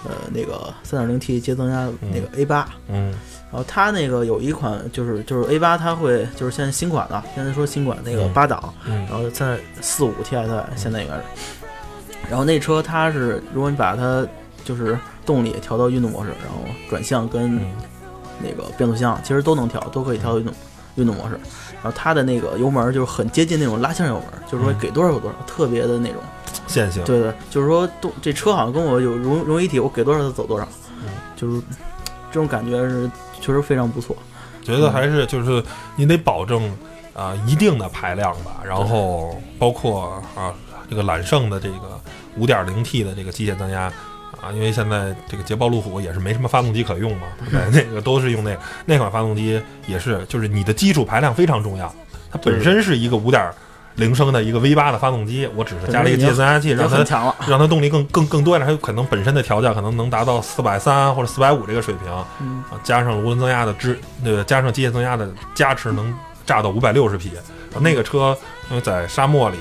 [0.03, 3.11] 呃那个三点零 T 接增压那个 A 八、嗯。
[3.51, 8.33] 然后它那个有一款就是就是 A 八，它会就是现在新款的，现在说新款那个嗯。
[8.33, 9.07] 八档，嗯。
[9.09, 11.23] 然后现在四五 TSI 现在应该是，
[12.29, 14.25] 然后那车它是如果你把它
[14.63, 17.71] 就是动力调到运动模式，然后转向跟嗯
[18.41, 20.53] 那个变速箱其实都能调，都可以调到运动
[20.95, 21.39] 运动模式。
[21.75, 26.21] 然后它的那个油门就是很接近那种拉线油门，就是说嗯给多少有多少，特别的那种。
[26.65, 30.67] 线性，对对，就是说动这车好像跟我有融融为一体，我给多少它走多少，
[31.01, 31.61] 嗯就是
[32.29, 34.13] 这种感觉是确实非常不错。
[34.63, 35.63] 觉得还是就是
[35.95, 36.69] 你得保证
[37.13, 40.53] 啊、一定的排量吧，然后包括啊
[40.89, 41.99] 这个揽胜的这个
[42.37, 43.91] 五点零 T 的这个机械增压
[44.41, 51.93] 啊，因为现在这个捷豹路虎也是没什么发动机可用嘛，对， 那个都是用那那款发动机也是，就是你的基础排量非常重要，
[52.31, 53.51] 它本身是一个五点
[53.95, 56.97] 零升的一个 V 八的发动机，我只是加了一个机械增压器，让它。
[57.47, 66.13] 让它动力更更更多一点，它有可能本身的调教可能能达到四百三或者四百五这个水平，嗯啊，加上涡轮增压的支，那个加上机械增压的加持，能
[66.45, 67.31] 炸到五百六十匹。
[67.79, 68.37] 那个车
[68.69, 69.57] 因为在沙漠里，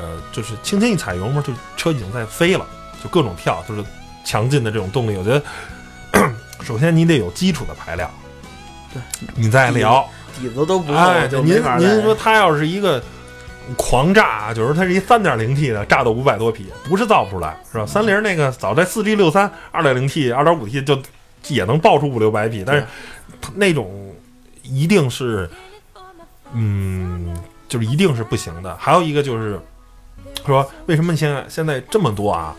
[0.00, 2.66] 呃，就是轻轻一踩油门，就车已经在飞了，
[3.02, 3.84] 就各种跳，就是
[4.24, 5.16] 强劲的这种动力。
[5.16, 6.32] 我觉得，
[6.64, 8.10] 首先你得有基础的排量，
[8.92, 9.02] 对，
[9.34, 10.08] 你再聊。
[10.40, 13.02] 底子都不哎，够，就您没法再您说它要是一个
[13.76, 17.84] 狂炸，就是它是一三点零 T 的，炸到五百多匹，不是造不出来，是吧？
[17.84, 20.98] 三菱那个早在四 G 六三二点零 T、二点五 T 就
[21.48, 22.86] 也能爆出五六百匹，但是
[23.54, 24.14] 那种
[24.62, 25.50] 一定是，
[26.52, 27.36] 嗯，
[27.68, 28.74] 就是一定是不行的。
[28.76, 29.60] 还有一个就是
[30.46, 32.54] 说，为什么现在现在这么多啊？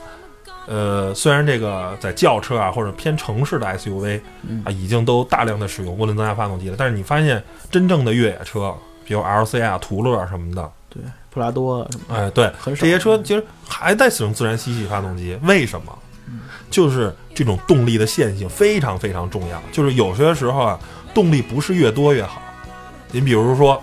[0.67, 15.97] 呃，虽然这个在轿车啊或者偏城市的 SUV 嗯啊，已经都大量的使用涡轮增压发动机了，但是你发现真正的越野车，比如 LC 啊、途乐什么的，对普拉多啊什么，哎，对，很少这些车其实还在使用自然吸气发动机，为什么？
[16.69, 19.61] 就是这种动力的线性非常非常重要。
[19.73, 20.79] 就是有些时候啊，
[21.13, 22.41] 动力不是越多越好。
[23.11, 23.81] 你比如说，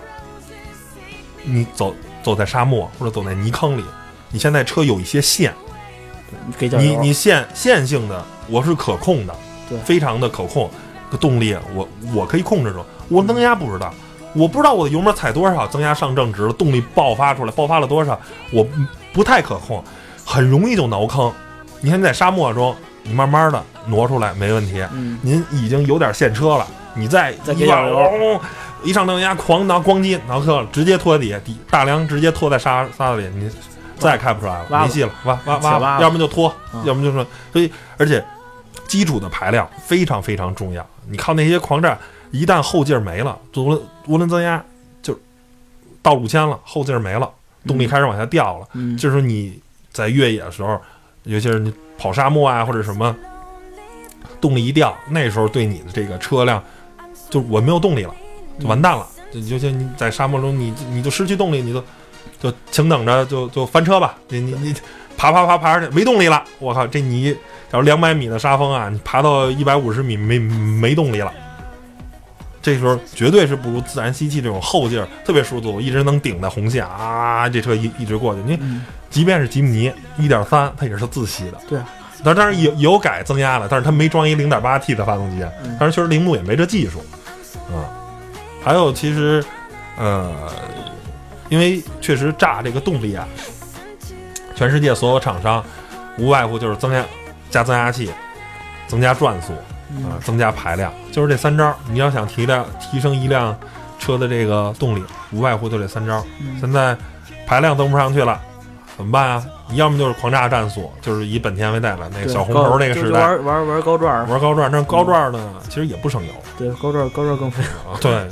[1.43, 3.83] 你走走在沙漠或者走在泥坑里，
[4.31, 5.53] 你现在车有一些线，
[6.79, 9.35] 你你线线性的，我是可控的，
[9.69, 10.69] 对非常的可控。
[11.11, 13.91] 个动力我我可以控制住，我增压不知道，
[14.35, 18.19] 我不知道我的油门踩多少，增压上正值了，动力爆发出来，爆发了多少，
[18.51, 18.69] 我不
[19.11, 19.83] 不太可控，
[20.23, 21.33] 很容易就挠坑。
[21.81, 24.85] 你看你在沙漠中，你慢慢的挪出来没问题。
[24.93, 28.39] 嗯，您已经有点现车了，你再一往再给点油哦
[28.83, 33.49] 一上正压狂挠咣叽挠坑了，直接拖底下底大梁直接拖在沙沙子里，你
[33.97, 36.83] 再也开不出来了，没戏了，挖挖挖，挖要么就拖，嗯。
[36.85, 38.23] 要么就说，所以而且
[38.87, 40.85] 基础的排量非常非常重要。
[41.09, 41.97] 你靠那些狂战，
[42.31, 44.63] 一旦后劲儿没了，涡轮涡轮增压
[45.01, 45.19] 就
[46.01, 47.29] 到五千了，后劲儿没了，
[47.67, 48.67] 动力开始往下掉了。
[48.73, 49.59] 嗯，这时候你
[49.91, 50.79] 在越野的时候，
[51.23, 53.13] 尤其是你跑沙漠啊或者什么，
[54.39, 56.63] 动力一掉，那时候对你的这个车辆，
[57.29, 58.15] 就我没有动力了，
[58.59, 59.07] 就完蛋了。
[59.31, 61.83] 就就像你在沙漠中，你你就失去动力，你就
[62.41, 64.15] 就请等着就就翻车吧。
[64.29, 64.75] 你你你
[65.17, 67.31] 爬爬爬爬上去没动力了，我靠，这泥，
[67.71, 71.31] 假如两百米的沙峰啊，你爬到一百五十米没没动力了。
[72.61, 78.41] 这时候绝对是不如自然吸气这种后劲儿特别舒服，一直能顶在红线啊，这车一一直过去。
[78.45, 81.57] 你嗯即便是吉姆尼一点三，它也是自吸的。
[81.69, 81.87] 对啊，
[82.23, 86.99] 但当然有有改增压了，但是它没装一零点八 T 的发动机，嗯当然确实铃木也没这技术
[87.69, 87.98] 啊。
[88.63, 89.43] 还有其实，
[89.97, 90.31] 呃，
[91.49, 93.27] 因为确实炸这个动力啊，
[94.55, 95.63] 全世界所有厂商
[96.17, 97.03] 无外乎就是增压
[97.49, 98.11] 加增压器，
[98.87, 99.53] 增加转速，
[99.91, 101.73] 嗯啊，增加排量，就是这三招。
[101.89, 103.57] 你要想提亮提升一辆
[103.97, 106.23] 车的这个动力，无外乎就这三招。
[106.41, 106.95] 嗯现在
[107.47, 108.39] 排量登不上去了，
[108.95, 109.43] 怎么办啊？
[109.69, 117.63] 你要么就是狂炸战术，就是以本田为代表那个小红高头那个时代，玩玩玩高转，玩高转，但是高转呢，其实也不省油对高转高转更费。
[117.63, 118.29] 油，对，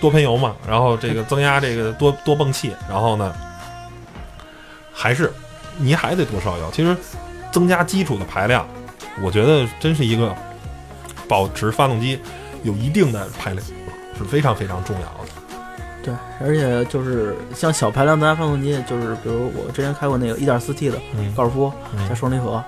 [0.00, 0.54] 多喷油嘛。
[0.66, 3.34] 然后这个增压这个多多泵气，然后呢，
[4.92, 5.32] 还是
[5.76, 6.70] 你还得多烧油。
[6.72, 6.96] 其实
[7.50, 8.64] 增加基础的排量，
[9.20, 10.34] 我觉得真是一个
[11.28, 12.18] 保持发动机
[12.62, 13.66] 有一定的排量
[14.16, 15.30] 是非常非常重要的。
[16.02, 21.72] 对，而且就是像小排量增压发动机，就是比如我之前开过那个 1.4T 的嗯高尔夫
[22.08, 22.62] 加嗯双离合，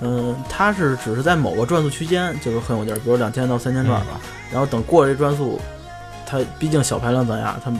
[0.00, 4.30] 嗯，它是只是在某个转速区间就是很有劲儿，比如两千到三千转吧，嗯。
[4.52, 5.60] 然后等过了这转速，
[6.26, 7.72] 它毕竟小排量增压，它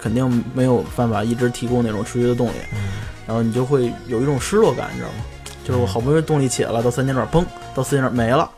[0.00, 2.78] 肯定没有办法一直提供那种持续的动力，嗯。
[3.26, 5.24] 然后你就会有一种失落感，你知道吗？
[5.64, 8.48] 就是我好不容易动力起来了，到三千转，砰，到四千转没了，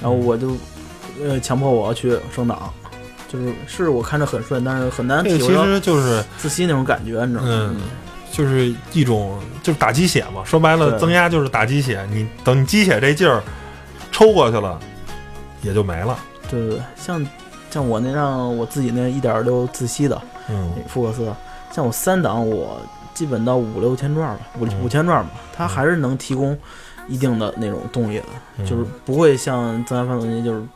[0.00, 0.56] 然后我就
[1.22, 2.72] 呃强迫我要去升档。
[3.28, 7.48] 就是是我看着很顺，但是很难体会到实就是自吸那种感觉，你知道吗？
[7.50, 7.76] 嗯
[8.34, 12.04] 就是一种就是打鸡血嘛，说白了，增压就是打鸡血。
[12.10, 13.40] 你等你鸡血这劲儿
[14.10, 14.76] 抽过去了，
[15.62, 16.18] 也就没了。
[16.50, 17.24] 对对对，像
[17.70, 20.72] 像我那辆我自己那一点六自吸的嗯。
[20.76, 21.32] 那福克斯，
[21.70, 22.80] 像我三档我
[23.14, 24.80] 基本到五六千转吧，五嗯。
[24.82, 26.58] 五千转吧，它还是能提供
[27.06, 28.24] 一定的那种动力的，
[28.58, 28.66] 嗯。
[28.66, 30.66] 就是不会像增压发动机就是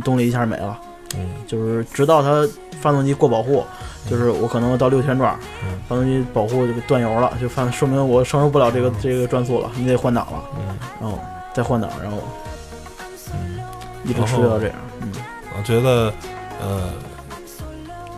[0.00, 0.76] 动力一下没了，
[1.16, 1.30] 嗯。
[1.46, 2.44] 就是直到它
[2.86, 3.66] 发动机过保护，
[4.08, 10.78] 就是我可能到六千转嗯，发动机保护就断油了，就发说明我承受不了这个这个转速了，你得换挡了，嗯。
[11.00, 11.18] 然后
[11.52, 12.18] 再换挡，然后
[13.32, 13.58] 嗯，
[14.04, 15.10] 一直持续到这样，嗯。
[15.58, 16.12] 我觉得
[16.62, 16.90] 呃，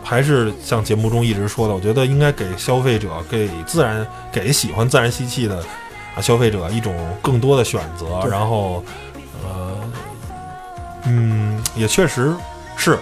[0.03, 5.57] 还是像节目中一直说的，我觉得应该给消费者、给自然、给喜欢自然吸气的
[6.15, 8.23] 啊消费者一种更多的选择。
[8.29, 8.83] 然后，
[9.43, 9.75] 呃，
[11.05, 12.35] 嗯，也确实
[12.77, 12.99] 是，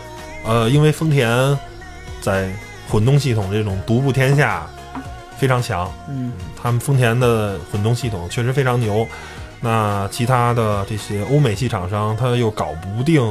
[0.47, 1.29] 呃，因为丰田
[2.21, 2.49] 在
[2.89, 4.65] 混动系统这种独步天下
[5.38, 6.31] 非常强，嗯，
[6.62, 9.05] 他们丰田的混动系统确实非常牛。
[9.60, 13.21] 那其他的这些欧美系厂商，他又搞不定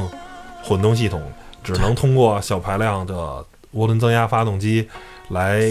[0.61, 1.21] 混动系统，
[1.63, 3.43] 只能通过小排量的
[3.75, 4.87] 涡轮增压发动机
[5.29, 5.61] 来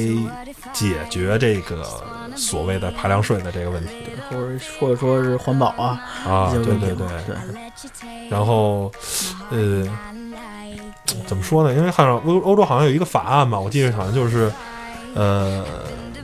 [0.72, 1.84] 解决这个
[2.34, 3.92] 所谓的排量税的这个问题
[4.30, 6.50] 或者或者说是环保啊啊！
[6.52, 7.36] 对对对，对，
[8.28, 8.90] 然后，
[9.50, 9.86] 呃，
[11.26, 11.74] 怎么说呢？
[11.74, 14.52] 因为好像欧欧洲好像有一个法案吧，我记得好像就是，
[15.14, 15.64] 呃，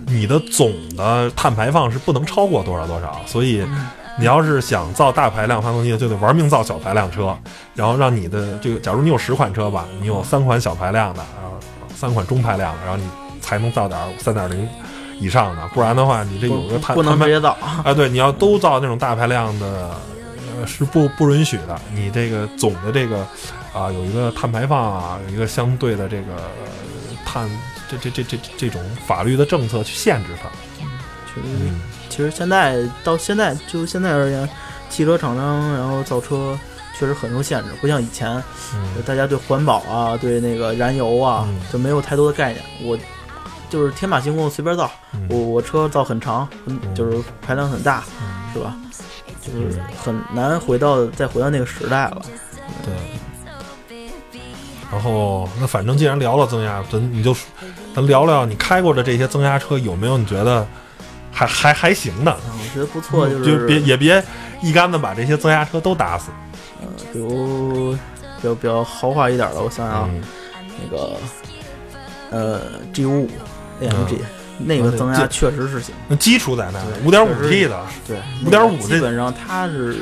[0.07, 3.65] 你的总的碳排放是不能超过多少多少，所以
[4.19, 7.37] 你要是想造大排量发动机，就得玩命造小排量车，
[7.75, 11.57] 然后让你的这个，假如你有十款车吧，你有三款小排量的，然后
[11.95, 13.05] 三款中排量的，然后你
[13.41, 14.69] 才能造点三点零
[15.19, 19.91] 以上的，不然的话，你这有个碳不能直接造，啊，对，你要都造那种大排量的，
[20.59, 21.81] 呃，是不不允许的。
[21.95, 23.27] 你这个总的这个
[23.73, 27.49] 啊，有一个碳排放啊，有一个相对的这个呃碳
[27.89, 30.49] 这这这这这种法律的政策去限制它。
[31.27, 34.49] 其实嗯其实现在到现在就现在而言，
[34.91, 36.59] 汽车厂商然后造车
[36.99, 38.31] 确实很受限制，不像以前，
[38.75, 42.63] 嗯大家对环保啊，对那个燃油啊，嗯就没有太多的概念。
[42.83, 42.99] 我
[43.71, 46.47] 就是天马行空随便造，嗯我我车造很长，
[46.95, 48.77] 就是排量很大，嗯是吧？
[49.43, 52.23] 就是很难回到再回到那个时代了。
[52.85, 52.95] 对。
[54.91, 57.35] 然后，那反正既然聊了增压，咱你就
[57.95, 60.67] 咱聊聊你开过的这些增压车有没有你觉得
[61.33, 62.31] 还还还行的？
[62.31, 64.23] 啊，我觉得不错，嗯就是别也别
[64.61, 66.31] 一竿子把这些增压车都打死。
[66.83, 70.11] 呃，比如比较比较豪华一点的，我想想
[70.83, 71.17] 那个
[72.31, 72.61] 呃
[72.93, 73.31] G 五五
[73.81, 74.19] AMG、
[74.65, 79.97] 那个增压确实是行，那基础在那儿，五点五 T 的，对，五点五基本上它是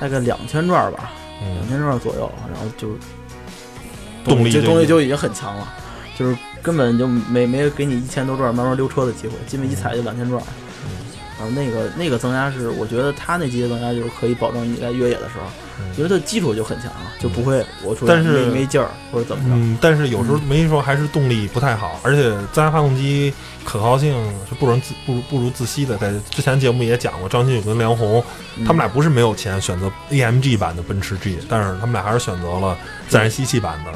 [0.00, 1.10] 大概两千转吧，
[1.40, 2.88] 两嗯，千转左右，然后就
[4.24, 5.72] 动力这动力就已经很强了，
[6.18, 10.42] 就是根本就没没给你一千多转慢慢溜车的机会，基本一踩就两千转。
[11.38, 15.46] 然后那个那个增压是，我觉得它那机械增压就是可以保证你在越野的时候，
[15.82, 19.54] 嗯因为它基础就很强了，就不会我出但是没没劲儿或者怎么着。
[19.54, 23.32] 嗯，但是有时候没说还是动力不太好，而且增压发动机
[23.64, 24.14] 可靠性
[24.48, 25.96] 是不容自不如不如自吸的。
[25.98, 28.24] 在之前节目也讲过，张馨予跟梁红，
[28.56, 32.76] 嗯他们俩不是没有钱选择 AMG 版的奔驰 G，但是他们俩还是选择了
[33.08, 33.92] 自然吸气版的。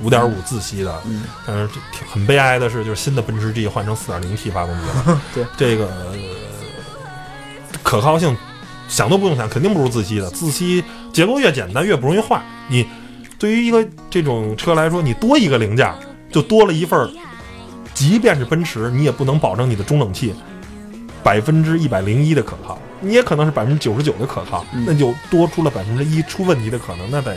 [0.00, 5.20] 五点五自吸的，嗯，但是挺很悲哀的是，就是新的奔驰 G 换成四点零 T 发动机了。
[5.34, 6.14] 对，这个、呃
[7.82, 8.36] 可靠性
[8.88, 10.28] 想都不用想，肯定不如自吸的。
[10.30, 12.42] 自吸结构越简单越不容易坏。
[12.68, 12.86] 你
[13.38, 15.94] 对于一个这种车来说，你多一个零件
[16.32, 17.08] 就多了一份儿，
[17.94, 20.34] 即便是奔驰，你也不能保证你的中冷器
[21.22, 27.10] 百分之一百零一的可靠，你也可能是百分之九十九的可靠，嗯那就多出了百分之一出问题的可能。
[27.10, 27.36] 那在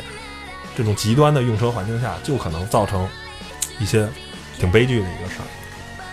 [0.76, 3.08] 这种极端的用车环境下，就可能造成
[3.80, 4.08] 一些
[4.58, 5.46] 挺悲剧的一个事儿。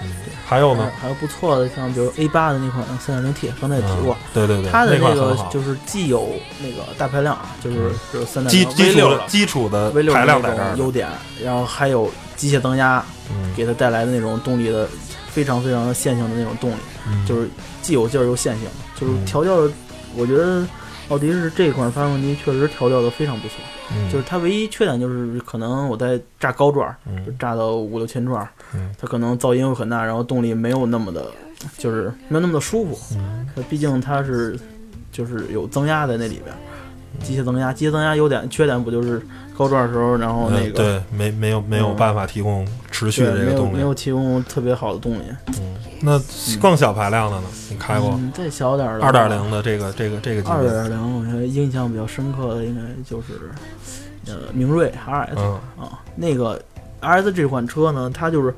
[0.02, 0.10] 嗯，
[0.46, 6.30] 还有呢，还有不错的，像比如 A 八的那款三点零 T，刚才也提过，嗯对对对，它的那个，就是既有
[6.60, 11.08] 那个大排量，就是就是三点零基基础的的基础的 V 六排量在这优点，
[11.42, 14.88] 然后还有机械增压嗯，给它带来的那种动力的
[15.28, 16.76] 非常非常线性的那种动力，
[17.08, 17.26] 嗯。
[17.26, 17.48] 就是
[17.82, 19.24] 既有劲儿又线性，就是嗯。
[19.24, 19.70] 调教的，
[20.14, 20.64] 我觉得
[21.08, 23.54] 奥迪是这款发动机确实调教的非常不错，
[23.92, 28.46] 嗯就是它唯一缺点就是可能我在炸高转儿，就嗯炸到五六千转
[29.00, 31.30] 它可能噪音会很大，然后动力没有那么的，
[31.78, 33.16] 就是没有那么的舒服。
[33.70, 34.58] 毕竟它是
[35.10, 36.58] 就是有增压在那里边儿，
[37.24, 39.22] 机械增压，机械增压优点缺点不就是
[39.58, 45.22] 高转的时候，然后那个、呃对没没有没有嗯办法提供持续的这个动力没有提供特别好的动力。
[45.48, 46.20] 嗯，那
[46.60, 47.46] 更小排量的呢？
[47.68, 50.52] 你开过嗯，再小点儿的二点零的这个这个这个级别？
[50.52, 52.80] 二点零，我觉得印象比较深刻的应该
[53.10, 53.50] 就是
[54.26, 56.60] 呃明锐 RS、嗯啊，那个
[57.00, 58.54] RS 这款车呢，它就是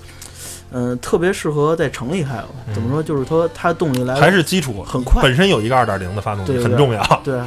[0.72, 2.42] 嗯、呃特别适合在城里开。
[2.74, 3.02] 怎么说？
[3.02, 7.40] 就是说它动力来还是基础很快本身有一个二点零的发动机很重要，对。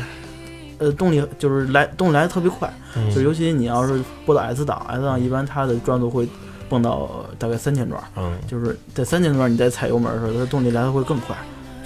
[0.84, 6.28] 呃，动力就是来动力来的特别快，嗯就尤其你要是拨到 S 档，S 档一般它的转速会
[6.70, 11.36] 蹦到呃大概三千转，嗯就是在三千转你再踩油门的时候，它动力来的会更快，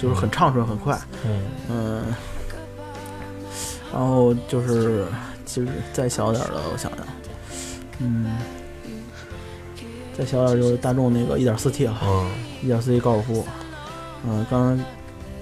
[0.00, 0.98] 就是很畅顺很快。
[1.26, 2.02] 嗯嗯，
[3.92, 5.06] 然后就是
[5.44, 7.06] 其实再小点儿的，我想想，
[8.00, 8.36] 嗯，
[10.16, 12.30] 再小点儿就是大众那个 1.4T 了嗯
[12.64, 13.44] ，1.4T 高尔夫，
[14.26, 14.84] 嗯，刚刚，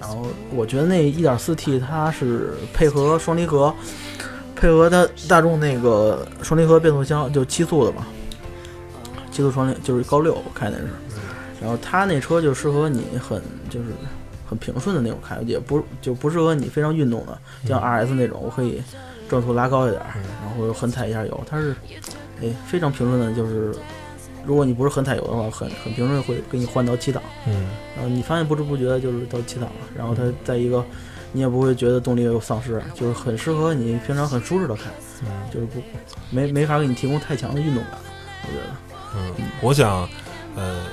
[0.01, 3.75] 然后我觉得那 1.4T 它是配合双离合，
[4.55, 8.07] 配合它大众那个双离合变速箱，就七速的嘛，
[9.31, 10.89] 七速双离就是高六，我开那是。
[11.61, 13.41] 然后它那车就适合你很
[13.71, 13.87] 就是
[14.49, 18.83] 很平顺的那种开，也不就不适合你非常运动的，像 RS 那种，我可以
[19.29, 20.01] 转速拉高一点，
[20.43, 21.41] 然后狠踩一下油。
[21.49, 21.75] 它是
[22.43, 23.75] 哎非常平顺的，就是
[24.47, 27.23] 如果你不是很踩油的话，很很平顺会给你换到七档。
[27.47, 27.67] 嗯
[27.97, 30.85] 然后你发现不知不觉就是到七档了，然后它在一个
[31.33, 34.83] 你也不会觉得动力有丧失，就是很适合你平常很舒适的开，
[35.23, 35.83] 嗯就是不
[36.31, 37.99] 没没法给你提供太强的运动感，
[38.43, 38.77] 我觉得。
[39.17, 40.07] 嗯，我想，
[40.55, 40.85] 呃，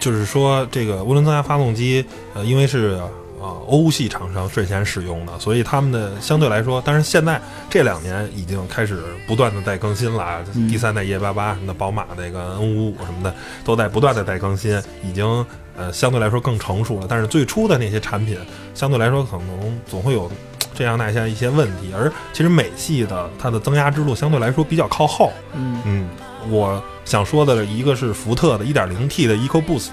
[0.00, 2.04] 就是说这个涡轮增压发动机，
[2.34, 3.00] 呃，因为是
[3.40, 13.34] 啊、欧系厂商率先使用的，所以他们的相对来说，但是现在这两年已经开始不断的在更新了，嗯第三代 E 八八什么的，宝马那个 N 五五什么的，
[13.64, 15.44] 都在不断的在更新，已经
[15.76, 17.06] 呃相对来说更成熟了。
[17.08, 18.38] 但是最初的那些产品，
[18.74, 20.30] 相对来说可能总会有
[20.74, 25.32] 这样那样一些问题，而其实美系的它的增压之路相对来说比较靠后。
[25.54, 26.08] 嗯嗯，
[26.50, 29.88] 我想说的一个是福特的 1.0T 的 EcoBoost，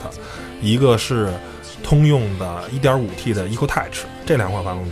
[0.61, 1.33] 一个是
[1.85, 4.91] 通用的 1.5T 的 EcoTouch 这两款发动机。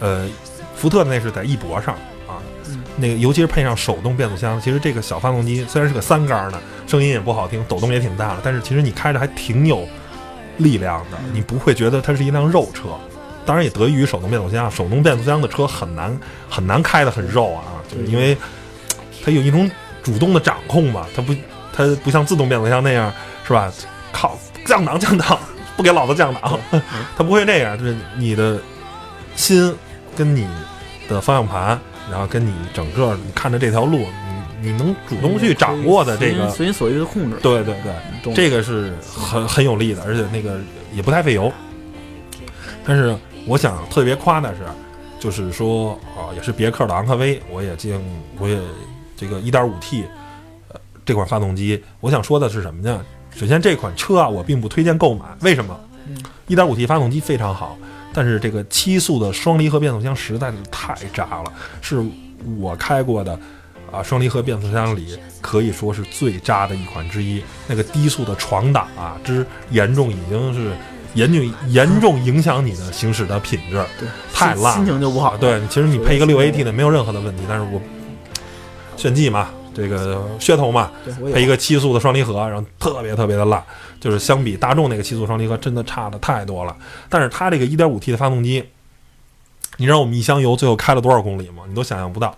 [0.00, 0.26] 呃，
[0.74, 1.94] 福特那是在翼博上
[2.26, 2.40] 啊，
[2.96, 9.86] 那个尤其是配上手动变速箱，其实这个小发动机虽然是个三缸的，声音也不好听，抖动也挺大的，但是其实你开着还挺有
[10.56, 12.88] 力量的，你不会觉得它是一辆肉车。
[13.44, 18.36] 当然也得益于手动变速箱，手动变速箱的车很难很难开的很肉啊，就是因为
[19.22, 19.70] 它有一种
[20.02, 21.34] 主动的掌控嘛，它不
[21.72, 23.12] 它不像自动变速箱那样
[23.46, 23.70] 是吧？
[24.12, 25.38] 靠降档降档，
[25.76, 26.58] 不给老子降档，
[27.16, 28.58] 他不会那样，就是你的
[29.34, 29.74] 心
[30.16, 30.48] 跟你
[31.08, 31.78] 的方向盘，
[32.10, 33.98] 然后跟你整个你看着这条路，
[34.60, 37.74] 你你能主动去掌握的这个，随心所欲的控制，对对
[38.22, 40.58] 对，这个是很很有利的，而且那个
[40.92, 41.52] 也不太费油。
[42.86, 43.14] 但是
[43.46, 44.60] 我想特别夸的是，
[45.20, 48.00] 就是说啊、也是别克的昂科威，我也进
[48.38, 48.58] 我也
[49.16, 50.04] 这个 1.5T，
[50.68, 53.04] 呃，这款发动机，我想说的是什么呢？
[53.36, 55.78] 首先这款车啊，我并不推荐购买，为什么
[56.46, 57.76] 一点五 T 发动机非常好，
[58.14, 62.02] 但是这个七速的双离合变速箱实在是太渣了，是
[62.58, 63.38] 我开过的
[63.92, 67.42] 啊双离合变速箱里可以说是最渣的一款之一。
[67.68, 70.72] 那个低速的闯档啊，之严重已经是
[71.12, 75.36] 严重严重影响你的行驶的品质，对，太烂心情就不好。
[75.36, 77.78] 对，其实你配一个六 AT 的没有任何的问题，但是我
[78.96, 80.90] 炫技嘛，这个噱头嘛，
[81.32, 83.62] 配一个七速的双离合，然后特别特别的烂，
[84.00, 86.74] 就是相比大众那个七速双离合真的差的太多了。
[87.10, 88.64] 但是它这个 1.5T 的发动机，
[89.76, 91.64] 你知道我们一箱油最后开了多少公里吗？
[91.68, 92.34] 你都想象不到，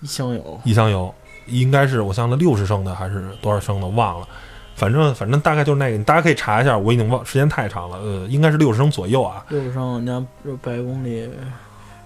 [0.00, 1.14] 一箱油，一箱油
[1.46, 4.26] 应该是我想了六十升的还是多少升的忘了。
[4.74, 10.26] 反正反正大概就是那个，你大家可以查一下，我已经忘时间太长了，呃，应该是六十升左右啊，六十升，你看
[10.62, 11.28] 百公里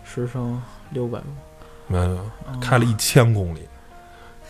[0.04, 0.60] 十升
[0.90, 1.20] 六百，
[1.86, 2.60] 没有没有，嗯。
[2.60, 3.60] 开了一千公里，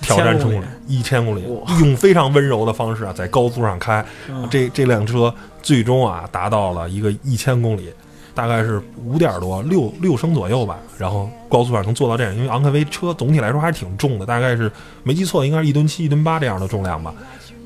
[0.01, 1.43] 挑战成功了一千公里，
[1.81, 7.91] 用非常温柔的方式啊，在高速上开，嗯这这辆车最终啊达到了一个一千公里，
[8.35, 14.71] 大概是五点多六六升左右吧，然后高速上能做到这样，因为昂科威车总体来说还是挺重的，大概是
[15.03, 17.15] 没记错应该是一吨七一吨八这样的重量吧，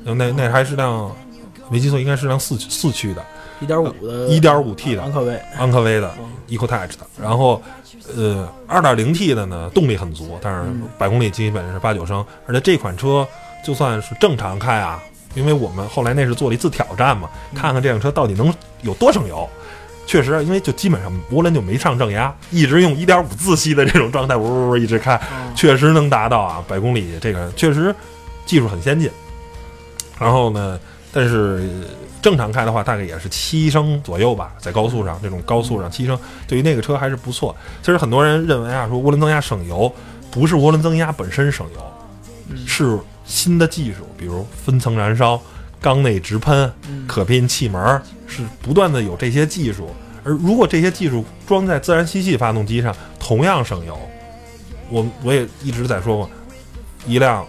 [0.03, 1.11] 那那还是辆
[1.69, 3.23] 没记错应该是辆四四驱的
[3.59, 6.25] 一点五的一点五 T 的昂科威，昂科威的嗯。
[6.51, 7.61] EcoTouch 的，然后
[8.15, 13.27] 呃二点零 T 的呢动力很足，但是嗯百公里基本是八九升，而且这款车
[13.65, 15.01] 就算是正常开啊，
[15.35, 19.49] 因为我们后来那是做了一次挑战嘛，看看这辆车到底能有多省油。
[20.07, 27.95] 确实，因为就基本上涡轮就没上正压，一直用一点五自吸的这种状态，呜呜呜一直开，嗯确实能达到啊百公里这个确实
[28.45, 29.09] 技术很先进。
[30.19, 30.77] 然后呢，
[31.13, 31.87] 但是呃
[32.21, 36.17] 正常开的话，大概也是七升左右吧，在高速上这种高速上七升，
[36.47, 37.55] 对于那个车还是不错。
[37.81, 39.91] 其实很多人认为啊，说涡轮增压省油，
[40.29, 41.93] 不是涡轮增压本身省油，
[42.49, 45.41] 嗯是新的技术，比如分层燃烧、
[45.81, 49.89] 缸内直喷、嗯可变气门，是不断的有这些技术。
[50.23, 53.97] 而如果这些技术装在自然吸气发动机上，同样省油。
[54.89, 56.29] 我我也一直在说过，
[57.07, 57.45] 一辆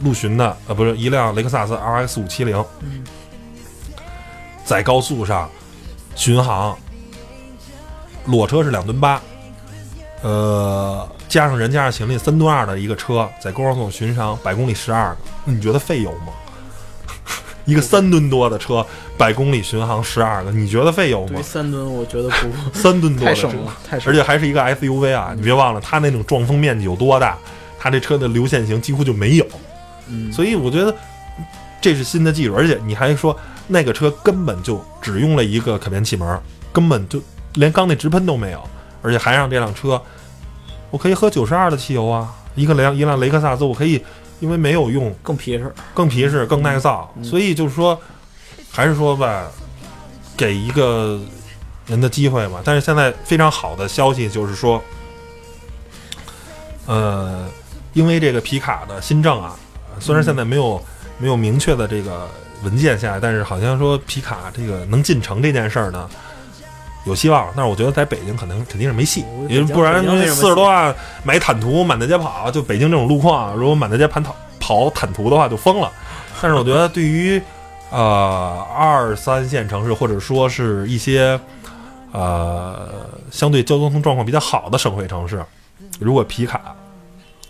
[0.00, 3.02] 陆巡的呃不是一辆雷克萨斯 RX 五七零，嗯
[4.64, 5.48] 在高速上
[6.14, 6.76] 巡航，
[8.26, 9.20] 裸车是两吨八，
[10.22, 15.18] 呃，加上人加上行李三吨二的一个车，在高速巡航百公里十二个，
[15.52, 16.32] 你觉得费油吗？
[17.66, 18.84] 一个三吨多的车，
[19.18, 21.40] 百公里巡航十二个，你觉得费油吗？
[21.42, 24.16] 三吨，我觉得不 三吨多的车太省，了，太省而。
[24.16, 25.32] 且还是一个 SUV 啊！
[25.36, 27.36] 你别忘了，它那种撞风面积有多大，
[27.78, 29.46] 它这车的流线型几乎就没有。
[30.08, 30.92] 嗯，所以我觉得
[31.80, 33.36] 这是新的技术，而且你还说
[33.70, 36.38] 那个车根本就只用了一个可变气门，
[36.72, 37.22] 根本就
[37.54, 38.60] 连缸内直喷都没有，
[39.00, 40.00] 而且还让这辆车
[40.90, 44.04] 我可以喝九十二的汽油啊，一个辆一辆雷克萨斯，我可以
[44.40, 45.72] 因为没有用更皮实。
[45.94, 47.96] 更皮实、更耐造，嗯所以就是说，
[48.72, 49.46] 还是说吧，
[50.36, 51.20] 给一个
[51.86, 52.60] 人的机会嘛。
[52.64, 54.82] 但是现在非常好的消息就是说，
[56.86, 57.46] 呃，
[57.92, 59.56] 因为这个皮卡的新政啊，
[60.00, 60.82] 虽然现在没有、
[61.18, 62.28] 没有明确的这个
[62.62, 66.08] 文件下来，但是好像说皮卡这个能进城这件事儿呢。
[67.06, 70.94] 有希望，但是我觉得在北京可能肯定是没戏，因为不然四十多万
[71.24, 75.90] 买坦途满大街跑，就北京这种路况，如果满大街盘跑跑坦途的话就疯了。
[76.42, 77.40] 但是我觉得对于
[77.90, 81.40] 呃二三线城市或者说是一些
[82.12, 82.90] 呃
[83.30, 85.42] 相对交通状况比较好的省会城市，
[85.98, 86.76] 如果皮卡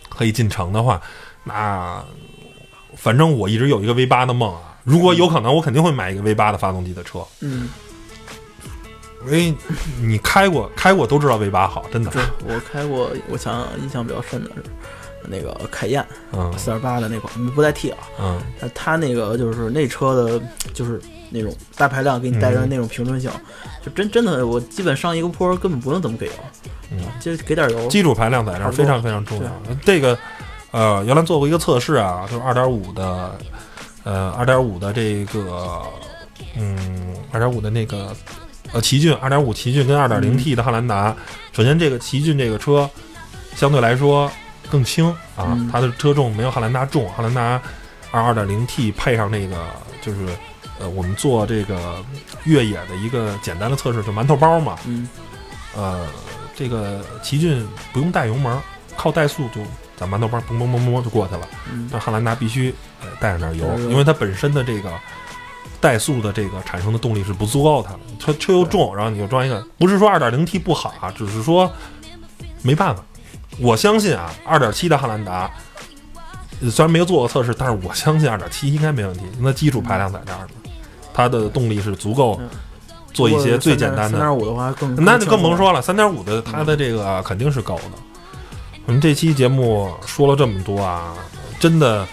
[0.08, 1.00] 可以进城的话，
[1.42, 2.00] 那
[2.96, 4.61] 反正我一直有一个 V 八的梦啊。
[4.84, 7.20] 如果有可能，我肯定会买一个 V 八的发动机的车。
[7.40, 7.68] 嗯，
[9.26, 9.54] 因为
[10.00, 12.10] 你开过开过都知道 V 八好，真的。
[12.10, 14.62] 对我开过，我想印象比较深的是
[15.28, 16.52] 那个凯宴嗯。
[16.58, 18.40] 四二八的那款，不带 T 啊，嗯。
[18.60, 23.30] 它它那个就是那车的，就是那种大排量给你带来那种平顺性，
[23.84, 26.32] 就真真的我基本上一个坡根本不用怎么给油，
[26.90, 27.86] 嗯，就给点油。
[27.88, 29.50] 基础排量在这儿非常非常重要。
[29.84, 30.18] 这个
[30.70, 33.38] 呃，原来做过一个测试啊，就是二点五的，
[34.05, 35.82] 呃，二点五的这个，
[36.57, 38.14] 嗯，二点五的那个
[38.72, 41.14] 呃奇骏，二点五奇骏跟二点零 T 的汉兰达，
[41.53, 42.88] 首先这个奇骏这个车
[43.55, 44.30] 相对来说
[44.70, 47.62] 更轻啊，嗯它的车重没有汉兰达重，汉兰达
[48.11, 49.66] 二二点零 T 配上那个
[50.01, 50.26] 就是。
[50.82, 52.03] 呃，我们做这个
[52.44, 55.07] 越野的一个简单的测试，就馒头包嘛，嗯，
[55.76, 56.09] 呃，
[56.57, 58.59] 这个奇骏不用带油门，
[58.96, 59.61] 靠怠速就
[60.01, 61.42] 在馒头帮嘣嘣嘣嘣就过去了。
[61.70, 64.90] 嗯那汉兰达必须呃带上点油因为它本身的这个
[65.80, 67.90] 怠速的这个产生的动力是不足够的。
[68.18, 71.70] 它车又重，然后你又装一个，不是说 2.0T 不好啊，只是说
[72.62, 73.03] 没办法。
[73.59, 75.51] 我相信啊，2.7的汉兰达。
[76.62, 79.22] 呃虽然没有做过测试，但是我相信二点七应该没问题。
[79.38, 80.70] 那基础排量在这儿呢，
[81.14, 82.51] 它的动力是足够嗯
[83.14, 85.57] 做一些最简单的三点五的话更那就更甭。
[85.57, 87.82] 说了，三点五的它的这个肯定是高的。
[88.91, 91.14] 我们这期节目说了这么多啊，
[91.61, 92.05] 真的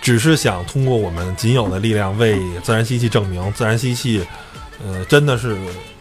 [0.00, 4.26] 只是想通过我们仅有的力量为自然吸气证明，自然吸气，
[4.82, 5.54] 呃，真的是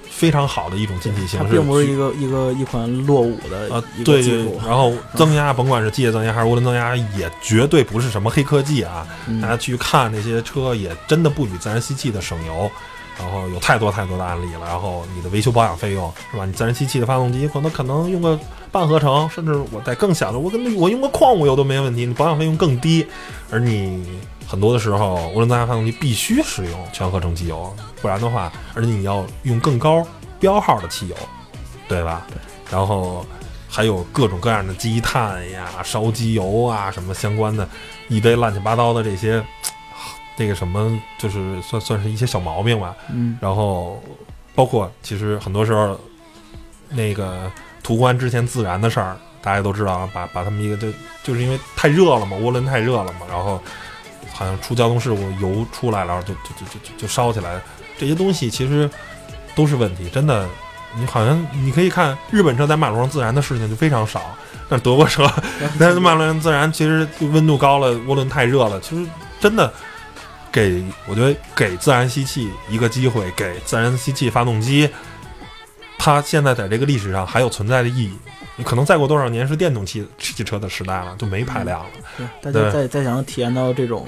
[0.10, 1.46] 非常好的一种进气形式。
[1.46, 9.06] 它并不是一个一个一款落伍的啊对对，，然后增压，甭管是机械增压还是涡轮增压，也绝对不是什么黑科技啊。
[9.28, 12.72] 嗯大家去看那些车，也真的不比自然吸气的省油。
[13.20, 16.46] 然后有太多太多的案例了，然后你的维修保养费用是吧？
[16.46, 18.40] 你自然吸气的发动机可能可能用个
[18.72, 23.06] 半合成，甚至我在更小的，我跟我用个矿物油都没问题，你保养费用更低。
[23.52, 30.06] 而你很多的时候，涡轮增压发动机必须使用全合成机油，不然的话，而且你要用更高
[30.40, 31.16] 标号的汽油，
[31.88, 32.26] 对吧？
[32.72, 33.26] 然后
[33.68, 37.68] 还有各种各样的积碳呀、烧机油啊什么相关的，
[38.08, 39.44] 一堆乱七八糟的这些，
[40.40, 42.96] 这个什么就是算算是一些小毛病吧。
[43.12, 44.02] 嗯然后
[44.56, 46.00] 包括其实很多时候，
[46.88, 47.52] 那个
[47.84, 50.88] 途观之前自燃的事儿，大家都知道啊，把把他们一个就
[51.24, 53.62] 就是因为太热了嘛，涡轮太热了嘛，然后
[54.32, 57.60] 好像出交通事故，油出来了，然后就就就就就就烧起来，
[57.98, 58.90] 这些东西其实
[59.54, 60.48] 都是问题，真的。
[60.98, 64.36] 你好像你可以看日本车在马路上自燃的事情就非常少，
[64.68, 65.32] 但德国车
[65.80, 69.08] 但是马路上自燃其实温度高了，涡轮太热了，其实
[69.40, 69.72] 真的
[70.60, 74.90] 给我觉得给自然吸气一个机会，给自然吸气发动机，
[75.98, 78.12] 它现在在这个历史上还有存在的意义。
[78.58, 81.90] 你可能再过多少年是电动汽汽车的时代了，就没排量了。
[82.18, 84.06] 对，大家再再想体验到这种，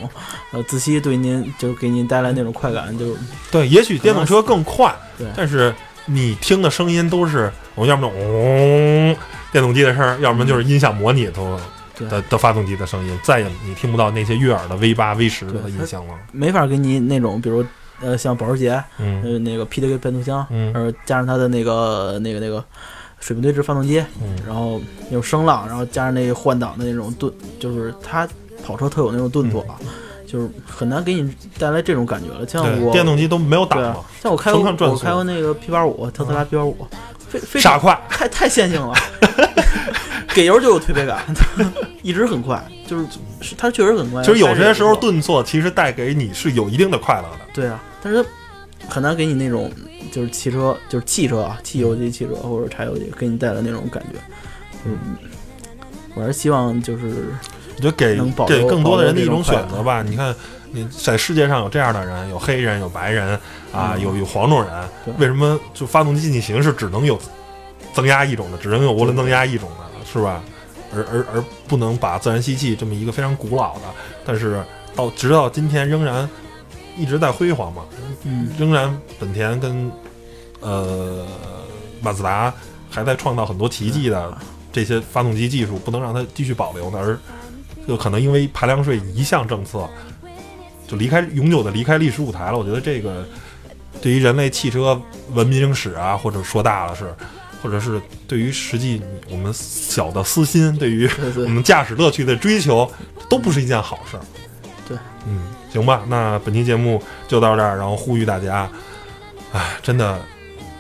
[0.52, 5.74] 呃，自吸对您就是给您带来那种快感，就是对，也许电动车更快，对但是
[6.06, 9.16] 你听的声音都是我要么就嗡
[9.54, 11.64] 电动机的声儿，要么就是音响模拟头对
[12.10, 16.14] 的的发动机的声音，再也你听不到那些悦耳的 V 八 V 十的音响了。
[16.32, 17.64] 没法给你那种，比如
[18.02, 22.64] 呃，像保时捷，嗯呃，那个 PDK 变速箱，嗯呃，加上它的那个那个那个
[23.20, 28.28] 水平对置发动机，嗯然后那种声浪，然后加上那个换挡的那种顿，就是它
[28.66, 29.64] 跑车特有那种顿挫，
[30.26, 32.48] 就是很难给你带来这种感觉了。
[32.48, 36.76] 像对，我电动机都没有档对啊嘛，，像我开过我开过那个 P 八五，特斯拉 P 八五，
[37.32, 38.00] 非非常傻快。
[38.10, 38.94] 太太线性了，
[40.34, 41.24] 给油就有推背感，
[42.04, 43.06] 一直很快，就是
[43.42, 44.22] 是它确实很快。
[44.24, 47.46] 其实有些时候顿挫其实带给你是有一定的快乐的。
[47.54, 48.24] 对啊，但是
[48.80, 49.72] 它很难给你那种
[50.12, 54.20] 就是汽车就是汽车啊，汽油机汽车或者柴油机给你带来那种感觉。
[54.86, 54.98] 嗯，
[56.16, 57.26] 我还是希望就是
[57.76, 58.16] 我觉得给
[58.48, 60.02] 给更多的人的一种选择吧。
[60.04, 60.36] 你看，
[60.72, 63.30] 你在世界上有这样的人，有黑人，有白人
[63.72, 67.20] 啊，嗯有有黄种人，为什么就发动机进气形式只能有
[67.94, 70.42] 增压一种的，只能有涡轮增压一种的，是吧？
[70.94, 73.82] 而而而不能把自然吸气这么一个非常古老的，
[74.26, 74.62] 但是
[74.94, 76.30] 到直到今天仍然
[76.98, 77.84] 一直在辉煌嘛，
[78.24, 79.90] 嗯，仍然本田跟
[80.60, 81.26] 呃
[82.02, 82.54] 马自达
[82.90, 84.38] 还在创造很多奇迹的
[84.74, 87.18] 这些发动机技术，不能让它继续保留呢，而
[87.88, 89.90] 就可能因为排量税一项政策
[90.88, 92.58] 就离开永久的离开历史舞台了。
[92.58, 93.26] 我觉得这个
[94.02, 95.02] 对于人类汽车
[95.34, 97.14] 文明史啊，或者说大了是。
[97.64, 102.92] 或者是对于实际我们小的私心，对于我们驾驶乐趣的追求，
[103.30, 104.24] 都不是一件好事儿。
[104.88, 108.68] 对，嗯，行吧，那本期节目就到这儿，然后呼吁大家，
[109.54, 110.20] 哎，真的，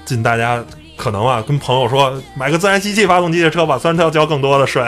[0.05, 0.65] 尽大家
[1.01, 4.85] 可能啊，跟朋友说买个自然吸气发动机的车吧，虽然他要交更多的税。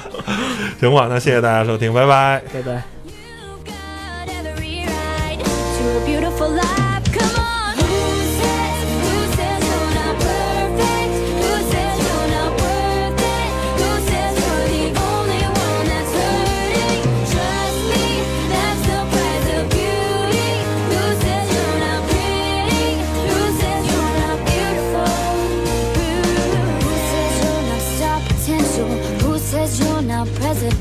[0.78, 2.42] 行吧，那谢谢大家收听，拜拜。
[2.52, 2.99] 拜拜。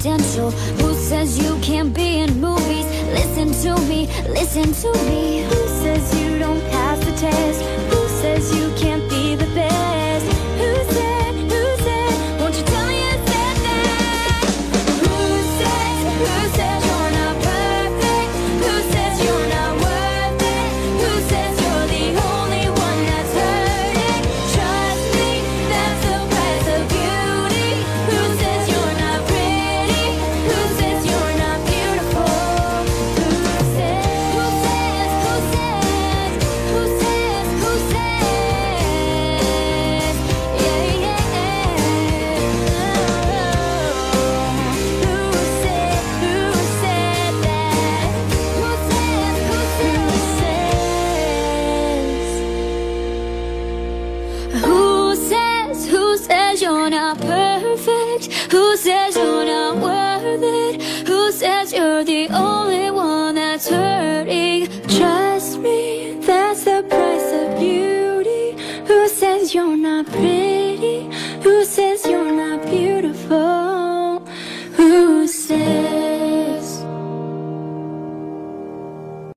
[0.02, 2.86] Who says you can't be in movies?
[3.12, 5.44] Listen to me, listen to me.
[5.44, 7.89] Who says you don't pass the test?